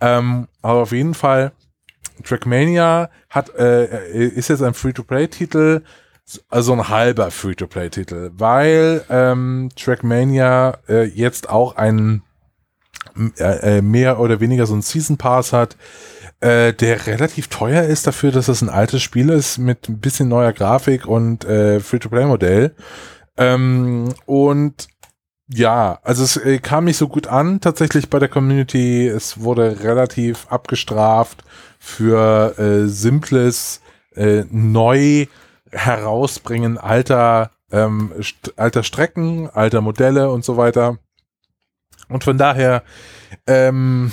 [0.00, 1.52] Ähm, aber auf jeden Fall,
[2.24, 5.82] Trackmania hat, äh, ist jetzt ein Free-to-Play-Titel
[6.48, 12.22] also ein halber Free-to-Play-Titel, weil ähm, Trackmania äh, jetzt auch einen
[13.38, 15.76] äh, äh, mehr oder weniger so ein Season Pass hat,
[16.40, 20.28] äh, der relativ teuer ist dafür, dass es ein altes Spiel ist mit ein bisschen
[20.28, 22.74] neuer Grafik und äh, Free-to-Play-Modell.
[23.36, 24.88] Ähm, und
[25.52, 29.08] ja, also es äh, kam nicht so gut an tatsächlich bei der Community.
[29.08, 31.42] Es wurde relativ abgestraft
[31.78, 33.80] für äh, simples,
[34.14, 35.26] äh, neu
[35.72, 38.12] herausbringen alter, ähm,
[38.56, 40.98] alter Strecken, alter Modelle und so weiter.
[42.08, 42.82] Und von daher,
[43.46, 44.12] ähm,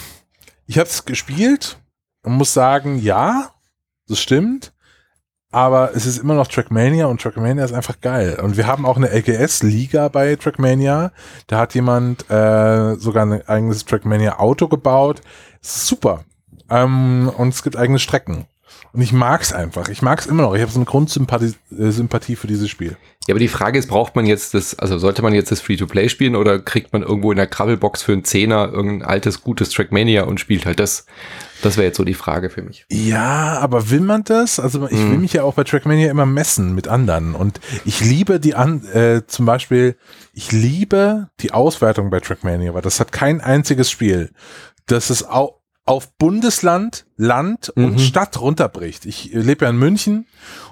[0.66, 1.80] ich habe es gespielt
[2.24, 3.52] und muss sagen, ja,
[4.08, 4.74] das stimmt.
[5.52, 8.40] Aber es ist immer noch Trackmania und Trackmania ist einfach geil.
[8.44, 11.14] Und wir haben auch eine LGS-Liga bei Trackmania.
[11.48, 15.22] Da hat jemand äh, sogar ein eigenes Trackmania-Auto gebaut.
[15.62, 16.26] Super.
[16.70, 18.48] Ähm, und es gibt eigene Strecken.
[18.96, 19.90] Und ich mag's einfach.
[19.90, 20.56] Ich mag's immer noch.
[20.56, 22.96] Ich habe so eine Grundsympathie äh, Sympathie für dieses Spiel.
[23.28, 26.08] Ja, aber die Frage ist, braucht man jetzt das, also sollte man jetzt das Free-to-Play
[26.08, 30.24] spielen oder kriegt man irgendwo in der Krabbelbox für einen Zehner irgendein altes, gutes Trackmania
[30.24, 31.08] und spielt halt das?
[31.62, 32.86] Das wäre jetzt so die Frage für mich.
[32.90, 34.60] Ja, aber will man das?
[34.62, 35.12] Also ich hm.
[35.12, 38.86] will mich ja auch bei Trackmania immer messen mit anderen und ich liebe die an,
[38.94, 39.98] äh, zum Beispiel,
[40.32, 44.32] ich liebe die Auswertung bei Trackmania, weil das hat kein einziges Spiel.
[44.86, 48.00] Das ist auch auf Bundesland, Land und mhm.
[48.00, 49.06] Stadt runterbricht.
[49.06, 50.28] Ich lebe ja in München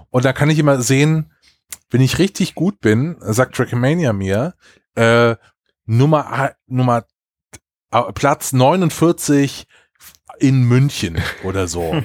[0.09, 1.31] und da kann ich immer sehen,
[1.91, 4.55] wenn ich richtig gut bin, sagt Trackmania mir,
[4.95, 5.35] äh,
[5.85, 7.05] Nummer, Nummer,
[8.15, 9.67] Platz 49
[10.39, 11.95] in München oder so.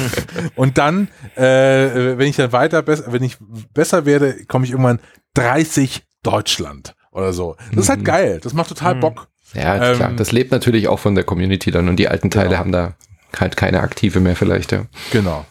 [0.54, 3.38] und dann, äh, wenn ich dann weiter, wenn ich
[3.74, 5.00] besser werde, komme ich irgendwann
[5.34, 7.56] 30 Deutschland oder so.
[7.72, 8.04] Das ist halt mhm.
[8.04, 8.40] geil.
[8.42, 9.00] Das macht total mhm.
[9.00, 9.28] Bock.
[9.54, 10.12] Ja, ähm, klar.
[10.16, 12.58] Das lebt natürlich auch von der Community dann und die alten Teile genau.
[12.58, 12.94] haben da
[13.38, 14.86] halt keine aktive mehr vielleicht, ja.
[15.10, 15.46] Genau.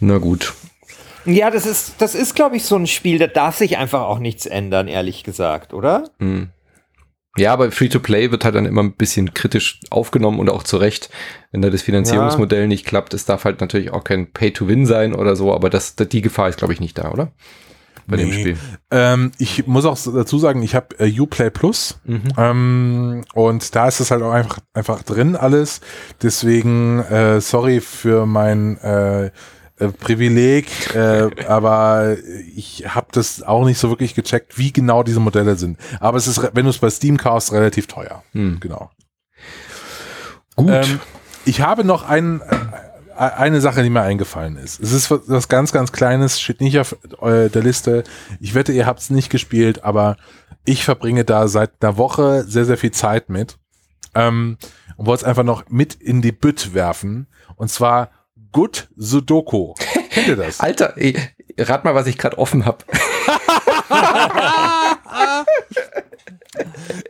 [0.00, 0.54] Na gut.
[1.24, 4.20] Ja, das ist, das ist, glaube ich, so ein Spiel, da darf sich einfach auch
[4.20, 6.10] nichts ändern, ehrlich gesagt, oder?
[6.20, 6.50] Hm.
[7.36, 11.10] Ja, aber Free-to-Play wird halt dann immer ein bisschen kritisch aufgenommen und auch zu Recht,
[11.52, 12.66] wenn da das Finanzierungsmodell ja.
[12.66, 13.12] nicht klappt.
[13.12, 16.56] Es darf halt natürlich auch kein Pay-to-Win sein oder so, aber das, die Gefahr ist,
[16.58, 17.32] glaube ich, nicht da, oder?
[18.06, 18.24] Bei nee.
[18.24, 18.56] dem Spiel.
[18.90, 22.22] Ähm, ich muss auch dazu sagen, ich habe äh, Uplay Plus mhm.
[22.36, 25.80] ähm, und da ist es halt auch einfach, einfach drin alles.
[26.22, 29.30] Deswegen, äh, sorry für mein äh,
[29.78, 32.16] äh, Privileg, äh, aber
[32.54, 35.78] ich habe das auch nicht so wirklich gecheckt, wie genau diese Modelle sind.
[36.00, 38.22] Aber es ist, wenn du es bei Steam kaufst, relativ teuer.
[38.32, 38.60] Mhm.
[38.60, 38.90] Genau.
[40.56, 40.70] Gut.
[40.70, 41.00] Ähm,
[41.44, 42.42] ich habe noch einen,
[43.16, 44.80] eine Sache, die mir eingefallen ist.
[44.80, 48.04] Es ist was ganz, ganz Kleines, steht nicht auf äh, der Liste.
[48.40, 50.16] Ich wette, ihr habt es nicht gespielt, aber
[50.64, 53.58] ich verbringe da seit einer Woche sehr, sehr viel Zeit mit.
[54.14, 54.58] Ähm,
[54.96, 57.26] und wollte es einfach noch mit in die Bütt werfen.
[57.56, 58.10] Und zwar
[58.52, 59.74] Good Sudoku.
[60.10, 60.60] Kennt ihr das?
[60.66, 61.16] Alter, ey,
[61.58, 62.78] rat mal, was ich gerade offen habe.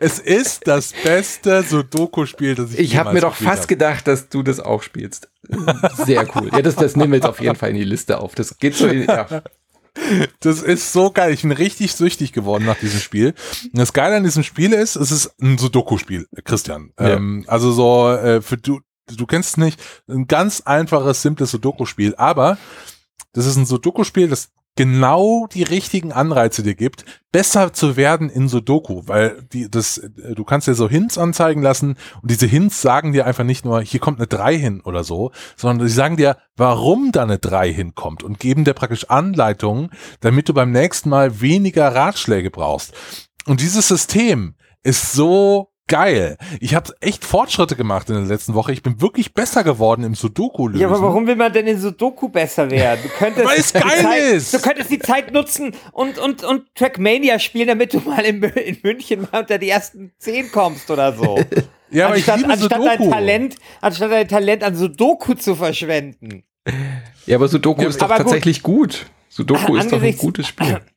[0.00, 3.68] es ist das beste Sudoku-Spiel, das ich Ich habe mir doch fast hab.
[3.68, 5.28] gedacht, dass du das auch spielst.
[6.04, 6.50] Sehr cool.
[6.52, 8.34] Ja, das, das nehmen wir jetzt auf jeden Fall in die Liste auf.
[8.34, 9.42] Das geht so ja.
[10.40, 11.32] Das ist so geil.
[11.32, 13.34] Ich bin richtig süchtig geworden nach diesem Spiel.
[13.64, 16.92] Und das Geile an diesem Spiel ist, es ist ein Sudoku-Spiel, Christian.
[16.98, 17.10] Ja.
[17.14, 22.14] Ähm, also so, äh, für du, du kennst es nicht, ein ganz einfaches, simples Sudoku-Spiel,
[22.16, 22.58] aber
[23.32, 28.48] das ist ein Sudoku-Spiel, das genau die richtigen Anreize dir gibt, besser zu werden in
[28.48, 30.00] Sudoku, weil die, das,
[30.34, 33.80] du kannst dir so Hints anzeigen lassen und diese Hints sagen dir einfach nicht nur,
[33.80, 37.72] hier kommt eine 3 hin oder so, sondern sie sagen dir, warum da eine 3
[37.72, 42.92] hinkommt und geben dir praktisch Anleitungen, damit du beim nächsten Mal weniger Ratschläge brauchst.
[43.46, 46.36] Und dieses System ist so geil.
[46.60, 48.72] Ich habe echt Fortschritte gemacht in der letzten Woche.
[48.72, 50.80] Ich bin wirklich besser geworden im Sudoku lösen.
[50.80, 53.00] Ja, aber warum will man denn in Sudoku besser werden?
[53.02, 54.54] Du könntest Weil es geil Zeit, ist.
[54.54, 58.78] Du könntest die Zeit nutzen und und und Trackmania spielen, damit du mal in, in
[58.82, 61.38] München mal unter die ersten zehn kommst oder so.
[61.90, 66.42] ja, aber anstatt, ich liebe anstatt dein Talent, anstatt dein Talent an Sudoku zu verschwenden.
[67.26, 69.00] Ja, aber Sudoku ja, ist doch tatsächlich gut.
[69.00, 69.06] gut.
[69.28, 70.80] Sudoku ist doch ein gutes Spiel.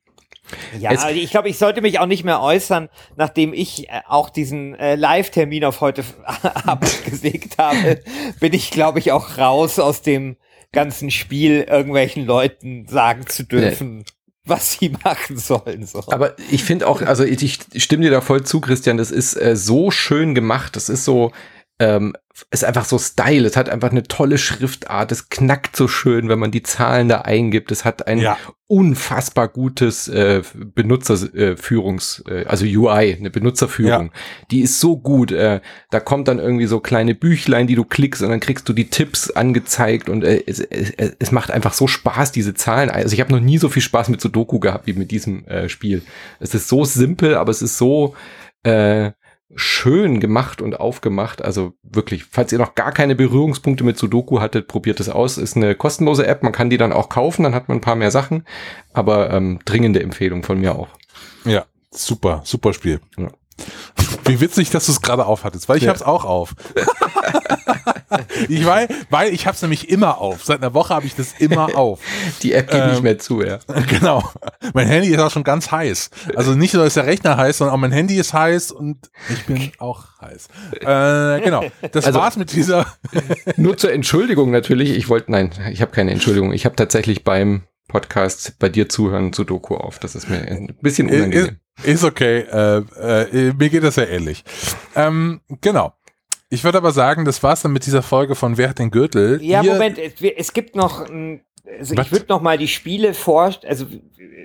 [0.79, 4.29] Ja, es ich glaube, ich sollte mich auch nicht mehr äußern, nachdem ich äh, auch
[4.29, 6.03] diesen äh, Live-Termin auf heute
[6.65, 8.01] Abend gesägt habe,
[8.39, 10.37] bin ich, glaube ich, auch raus aus dem
[10.71, 13.97] ganzen Spiel, irgendwelchen Leuten sagen zu dürfen.
[13.99, 14.03] Nee
[14.49, 15.85] was sie machen sollen.
[15.85, 16.03] So.
[16.07, 19.35] Aber ich finde auch, also ich, ich, stimme dir da voll zu, Christian, das ist
[19.35, 20.75] äh, so schön gemacht.
[20.75, 21.31] Das ist so,
[21.79, 22.15] ähm,
[22.51, 23.47] ist einfach so Style.
[23.47, 25.11] Es hat einfach eine tolle Schriftart.
[25.11, 27.71] Es knackt so schön, wenn man die Zahlen da eingibt.
[27.71, 28.37] Es hat ein ja.
[28.67, 34.05] unfassbar gutes äh, Benutzerführungs, äh, also UI, eine Benutzerführung.
[34.07, 34.21] Ja.
[34.51, 35.31] Die ist so gut.
[35.31, 35.61] Äh,
[35.91, 38.89] da kommt dann irgendwie so kleine Büchlein, die du klickst und dann kriegst du die
[38.89, 42.89] Tipps angezeigt und äh, es, es, es macht einfach so Spaß, diese Zahlen.
[42.89, 45.69] Also ich habe noch nie so viel Spaß mit Sudoku gehabt wie mit diesem äh,
[45.69, 46.01] Spiel.
[46.39, 48.15] Es ist so simpel, aber es ist so
[48.63, 49.11] äh,
[49.55, 51.43] schön gemacht und aufgemacht.
[51.43, 55.37] Also wirklich, falls ihr noch gar keine Berührungspunkte mit Sudoku hattet, probiert es aus.
[55.37, 57.95] Ist eine kostenlose App, man kann die dann auch kaufen, dann hat man ein paar
[57.95, 58.45] mehr Sachen.
[58.93, 60.89] Aber ähm, dringende Empfehlung von mir auch.
[61.45, 62.99] Ja, super, super Spiel.
[63.17, 63.29] Ja.
[64.25, 65.89] Wie witzig, dass du es gerade aufhattest, weil ich ja.
[65.89, 66.55] hab's auch auf.
[68.47, 70.43] ich weil, weil ich hab's nämlich immer auf.
[70.43, 71.99] Seit einer Woche habe ich das immer auf.
[72.41, 73.59] Die App geht ähm, nicht mehr zu, ja.
[73.87, 74.23] Genau.
[74.73, 76.09] Mein Handy ist auch schon ganz heiß.
[76.35, 79.45] Also nicht nur ist der Rechner heiß, sondern auch mein Handy ist heiß und ich
[79.45, 80.47] bin auch heiß.
[80.73, 81.63] Äh, genau.
[81.91, 82.85] Das also, war's mit dieser.
[83.57, 84.91] nur zur Entschuldigung natürlich.
[84.91, 86.53] Ich wollte, nein, ich habe keine Entschuldigung.
[86.53, 89.99] Ich habe tatsächlich beim Podcast bei dir zuhören zu Doku auf.
[89.99, 91.57] Das ist mir ein bisschen unangenehm.
[91.83, 92.39] Ist okay.
[92.39, 94.43] Äh, äh, mir geht das ja ähnlich.
[94.95, 95.93] Ähm, genau.
[96.51, 99.41] Ich würde aber sagen, das war's dann mit dieser Folge von Wer hat den Gürtel?
[99.43, 101.07] Ja, Ihr Moment, es, es, gibt noch,
[101.77, 103.85] also ich würde noch mal die Spiele vor, also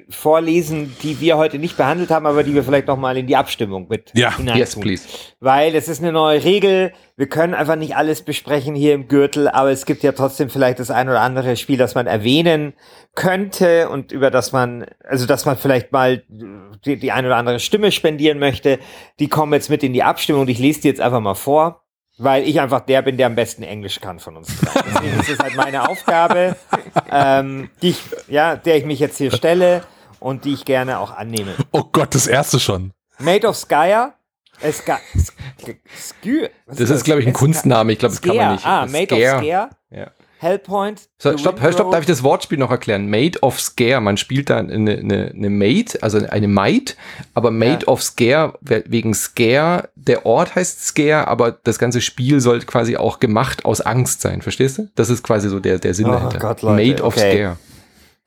[0.09, 3.37] vorlesen, die wir heute nicht behandelt haben, aber die wir vielleicht noch mal in die
[3.37, 4.35] Abstimmung mit ja.
[4.55, 5.05] Yes, please.
[5.41, 6.93] Weil es ist eine neue Regel.
[7.17, 10.79] Wir können einfach nicht alles besprechen hier im Gürtel, aber es gibt ja trotzdem vielleicht
[10.79, 12.75] das ein oder andere Spiel, das man erwähnen
[13.15, 17.61] könnte und über das man, also dass man vielleicht mal die, die ein oder andere
[17.61, 18.79] Stimme spendieren möchte.
[19.21, 20.49] Die kommen jetzt mit in die Abstimmung.
[20.49, 21.84] Ich lese die jetzt einfach mal vor.
[22.17, 24.49] Weil ich einfach der bin, der am besten Englisch kann von uns.
[24.87, 26.57] Deswegen ist es halt meine Aufgabe,
[27.11, 29.83] ähm, die ich, ja, der ich mich jetzt hier stelle
[30.21, 31.55] und die ich gerne auch annehme.
[31.73, 32.93] Oh Gott, das erste schon.
[33.19, 34.15] Made of Skya.
[34.71, 35.01] Ska,
[35.99, 37.93] Skü, das ist, glaube ich, ein Kunstname.
[37.93, 38.65] Ich glaube, das kann man nicht.
[38.65, 39.71] Ah, Made of Scare.
[40.45, 41.09] Hellpoint.
[41.19, 43.09] So, stopp, hör, stopp, darf ich das Wortspiel noch erklären?
[43.09, 44.01] Made of Scare.
[44.03, 46.97] Man spielt da eine, eine, eine Maid, also eine Maid,
[47.33, 47.89] aber Made ja.
[47.89, 49.89] of Scare wegen Scare.
[49.95, 54.43] Der Ort heißt Scare, aber das ganze Spiel soll quasi auch gemacht aus Angst sein.
[54.43, 54.89] Verstehst du?
[54.95, 56.39] Das ist quasi so der, der Sinn oh dahinter.
[56.39, 56.91] Gott, Leute.
[56.91, 57.37] Made of okay.
[57.37, 57.57] Scare.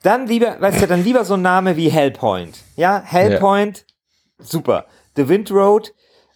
[0.01, 2.57] Dann lieber, weißt du, dann lieber so ein Name wie Hellpoint.
[2.75, 3.85] Ja, Hellpoint,
[4.39, 4.45] ja.
[4.45, 4.85] super.
[5.15, 5.93] The Wind Road,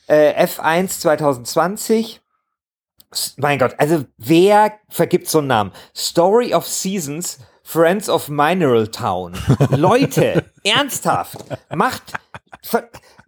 [0.08, 2.21] äh, F1 2020
[3.38, 5.72] mein Gott, also wer vergibt so einen Namen?
[5.96, 9.34] Story of Seasons, Friends of Mineral Town.
[9.72, 11.38] Leute, ernsthaft,
[11.74, 12.14] macht,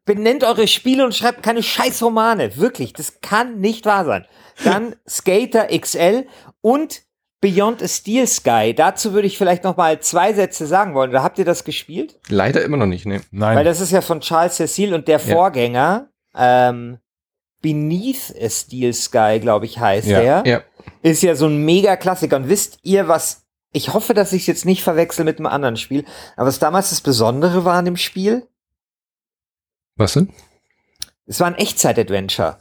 [0.05, 2.57] benennt eure Spiele und schreibt keine scheiß Romane.
[2.57, 4.25] Wirklich, das kann nicht wahr sein.
[4.63, 6.27] Dann Skater XL
[6.61, 7.01] und
[7.41, 8.73] Beyond a Steel Sky.
[8.73, 11.09] Dazu würde ich vielleicht noch mal zwei Sätze sagen wollen.
[11.09, 12.17] Oder habt ihr das gespielt?
[12.29, 13.19] Leider immer noch nicht, ne.
[13.31, 13.57] Nein.
[13.57, 16.07] Weil das ist ja von Charles Cecil und der Vorgänger.
[16.33, 16.69] Ja.
[16.69, 16.99] Ähm,
[17.63, 20.43] Beneath a Steel Sky, glaube ich, heißt ja, der.
[20.45, 20.61] Ja.
[21.01, 22.35] Ist ja so ein Mega-Klassiker.
[22.35, 25.77] Und wisst ihr, was, ich hoffe, dass ich es jetzt nicht verwechsel mit einem anderen
[25.77, 26.05] Spiel,
[26.35, 28.47] aber was damals das Besondere war an dem Spiel?
[29.95, 30.29] Was denn?
[31.25, 32.57] Es war ein Echtzeit-Adventure.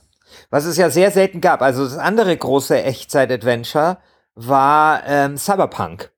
[0.50, 1.62] Was es ja sehr selten gab.
[1.62, 3.98] Also das andere große Echtzeit-Adventure
[4.34, 6.12] war ähm, Cyberpunk.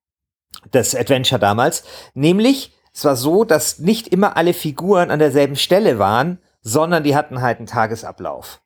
[0.71, 1.85] Das Adventure damals.
[2.13, 7.17] Nämlich, es war so, dass nicht immer alle Figuren an derselben Stelle waren, sondern die
[7.17, 8.61] hatten halt einen Tagesablauf.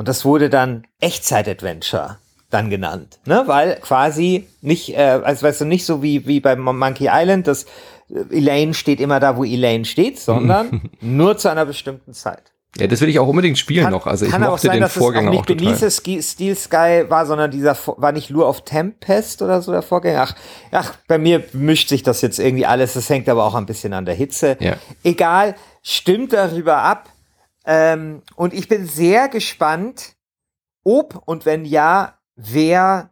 [0.00, 2.16] Und das wurde dann Echtzeit-Adventure
[2.48, 3.42] dann genannt, ne?
[3.44, 7.64] Weil quasi nicht, äh, also weißt du, nicht so wie, wie bei Monkey Island, dass
[8.08, 12.44] äh, Elaine steht immer da, wo Elaine steht, sondern nur zu einer bestimmten Zeit.
[12.78, 14.06] Ja, das will ich auch unbedingt spielen Kann- noch.
[14.06, 15.74] Also ich kann auch mochte sein, den dass Vorgänger es auch auch nicht total.
[15.74, 19.82] Beneath Ski- Steel Sky war, sondern dieser war nicht nur auf Tempest oder so der
[19.82, 20.22] Vorgänger.
[20.22, 20.34] Ach,
[20.72, 22.94] ach, bei mir mischt sich das jetzt irgendwie alles.
[22.94, 24.56] Das hängt aber auch ein bisschen an der Hitze.
[24.60, 24.76] Ja.
[25.04, 27.10] Egal, stimmt darüber ab.
[27.64, 30.16] Ähm, und ich bin sehr gespannt,
[30.84, 33.10] ob und wenn ja, wer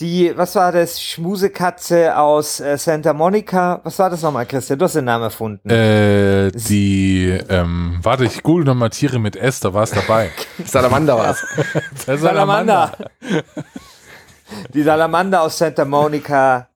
[0.00, 4.78] die, was war das, Schmusekatze aus äh, Santa Monica, was war das nochmal, Christian?
[4.78, 5.68] Du hast den Namen erfunden.
[5.68, 10.30] Äh, die, ähm, warte, ich google nochmal Tiere mit S, da war es dabei.
[10.64, 11.44] Salamander war's.
[12.06, 12.92] Der Salamander.
[14.74, 16.68] Die Salamander aus Santa Monica.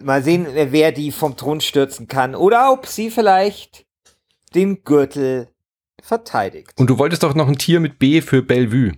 [0.00, 2.34] Mal sehen, wer die vom Thron stürzen kann.
[2.34, 3.86] Oder ob sie vielleicht
[4.52, 5.51] den Gürtel
[6.02, 6.72] verteidigt.
[6.76, 8.92] Und du wolltest doch noch ein Tier mit B für Bellevue.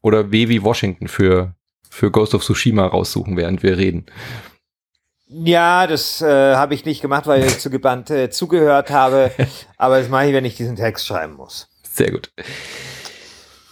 [0.00, 1.54] Oder W wie Washington für,
[1.88, 4.06] für Ghost of Tsushima raussuchen, während wir reden.
[5.28, 9.30] Ja, das äh, habe ich nicht gemacht, weil ich zu gebannt äh, zugehört habe.
[9.76, 11.68] Aber das mache ich, wenn ich diesen Text schreiben muss.
[11.84, 12.32] Sehr gut.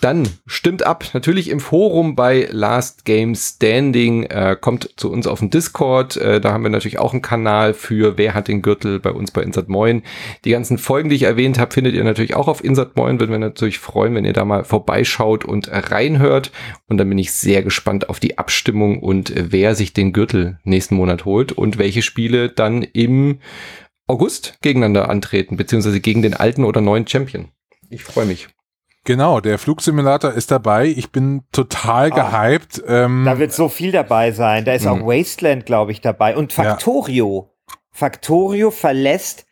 [0.01, 5.41] Dann stimmt ab, natürlich im Forum bei Last Game Standing, äh, kommt zu uns auf
[5.41, 8.99] den Discord, äh, da haben wir natürlich auch einen Kanal für Wer hat den Gürtel
[8.99, 10.03] bei uns bei Insert Moin.
[10.47, 13.31] Die ganzen Folgen, die ich erwähnt habe, findet ihr natürlich auch auf Insert Moin, würden
[13.31, 16.51] wir natürlich freuen, wenn ihr da mal vorbeischaut und reinhört.
[16.89, 20.95] Und dann bin ich sehr gespannt auf die Abstimmung und wer sich den Gürtel nächsten
[20.95, 23.41] Monat holt und welche Spiele dann im
[24.07, 27.49] August gegeneinander antreten, beziehungsweise gegen den alten oder neuen Champion.
[27.91, 28.49] Ich freue mich.
[29.05, 30.87] Genau, der Flugsimulator ist dabei.
[30.87, 32.49] Ich bin total Ah.
[32.49, 32.83] gehypt.
[32.87, 34.65] Ähm, Da wird so viel dabei sein.
[34.65, 35.07] Da ist auch Mhm.
[35.07, 36.37] Wasteland, glaube ich, dabei.
[36.37, 36.65] Und Ja.
[36.65, 37.51] Factorio.
[37.93, 39.47] Factorio verlässt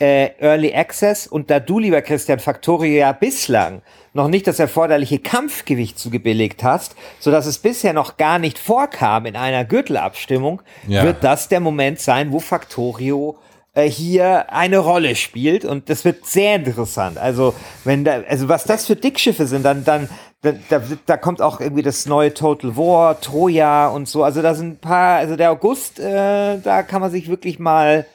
[0.00, 3.80] äh, Early Access und da du, lieber Christian, Factorio ja bislang
[4.12, 9.36] noch nicht das erforderliche Kampfgewicht zugebilligt hast, sodass es bisher noch gar nicht vorkam in
[9.36, 11.04] einer Gürtelabstimmung, Ja.
[11.04, 13.36] wird das der Moment sein, wo Factorio
[13.74, 17.18] äh, hier eine Rolle spielt und das wird sehr interessant.
[17.18, 17.54] Also
[17.84, 20.08] wenn da, also was das für Dickschiffe sind, dann dann
[20.42, 24.22] da, da, da kommt auch irgendwie das neue Total War, Troja und so.
[24.22, 28.06] Also da sind ein paar, also der August, äh, da kann man sich wirklich mal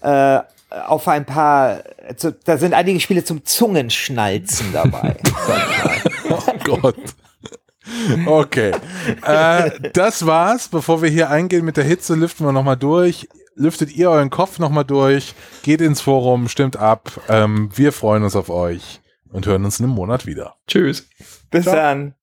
[0.00, 0.40] äh,
[0.86, 1.82] auf ein paar,
[2.16, 5.16] zu, da sind einige Spiele zum Zungenschnalzen dabei.
[6.30, 6.96] Oh Gott.
[8.24, 8.72] Okay.
[9.26, 10.68] äh, das war's.
[10.68, 13.28] Bevor wir hier eingehen mit der Hitze, lüften wir nochmal durch.
[13.54, 17.20] Lüftet ihr euren Kopf nochmal durch, geht ins Forum, stimmt ab.
[17.28, 19.00] Ähm, wir freuen uns auf euch
[19.30, 20.56] und hören uns in einem Monat wieder.
[20.66, 21.08] Tschüss.
[21.50, 21.76] Bis Ciao.
[21.76, 22.14] dann.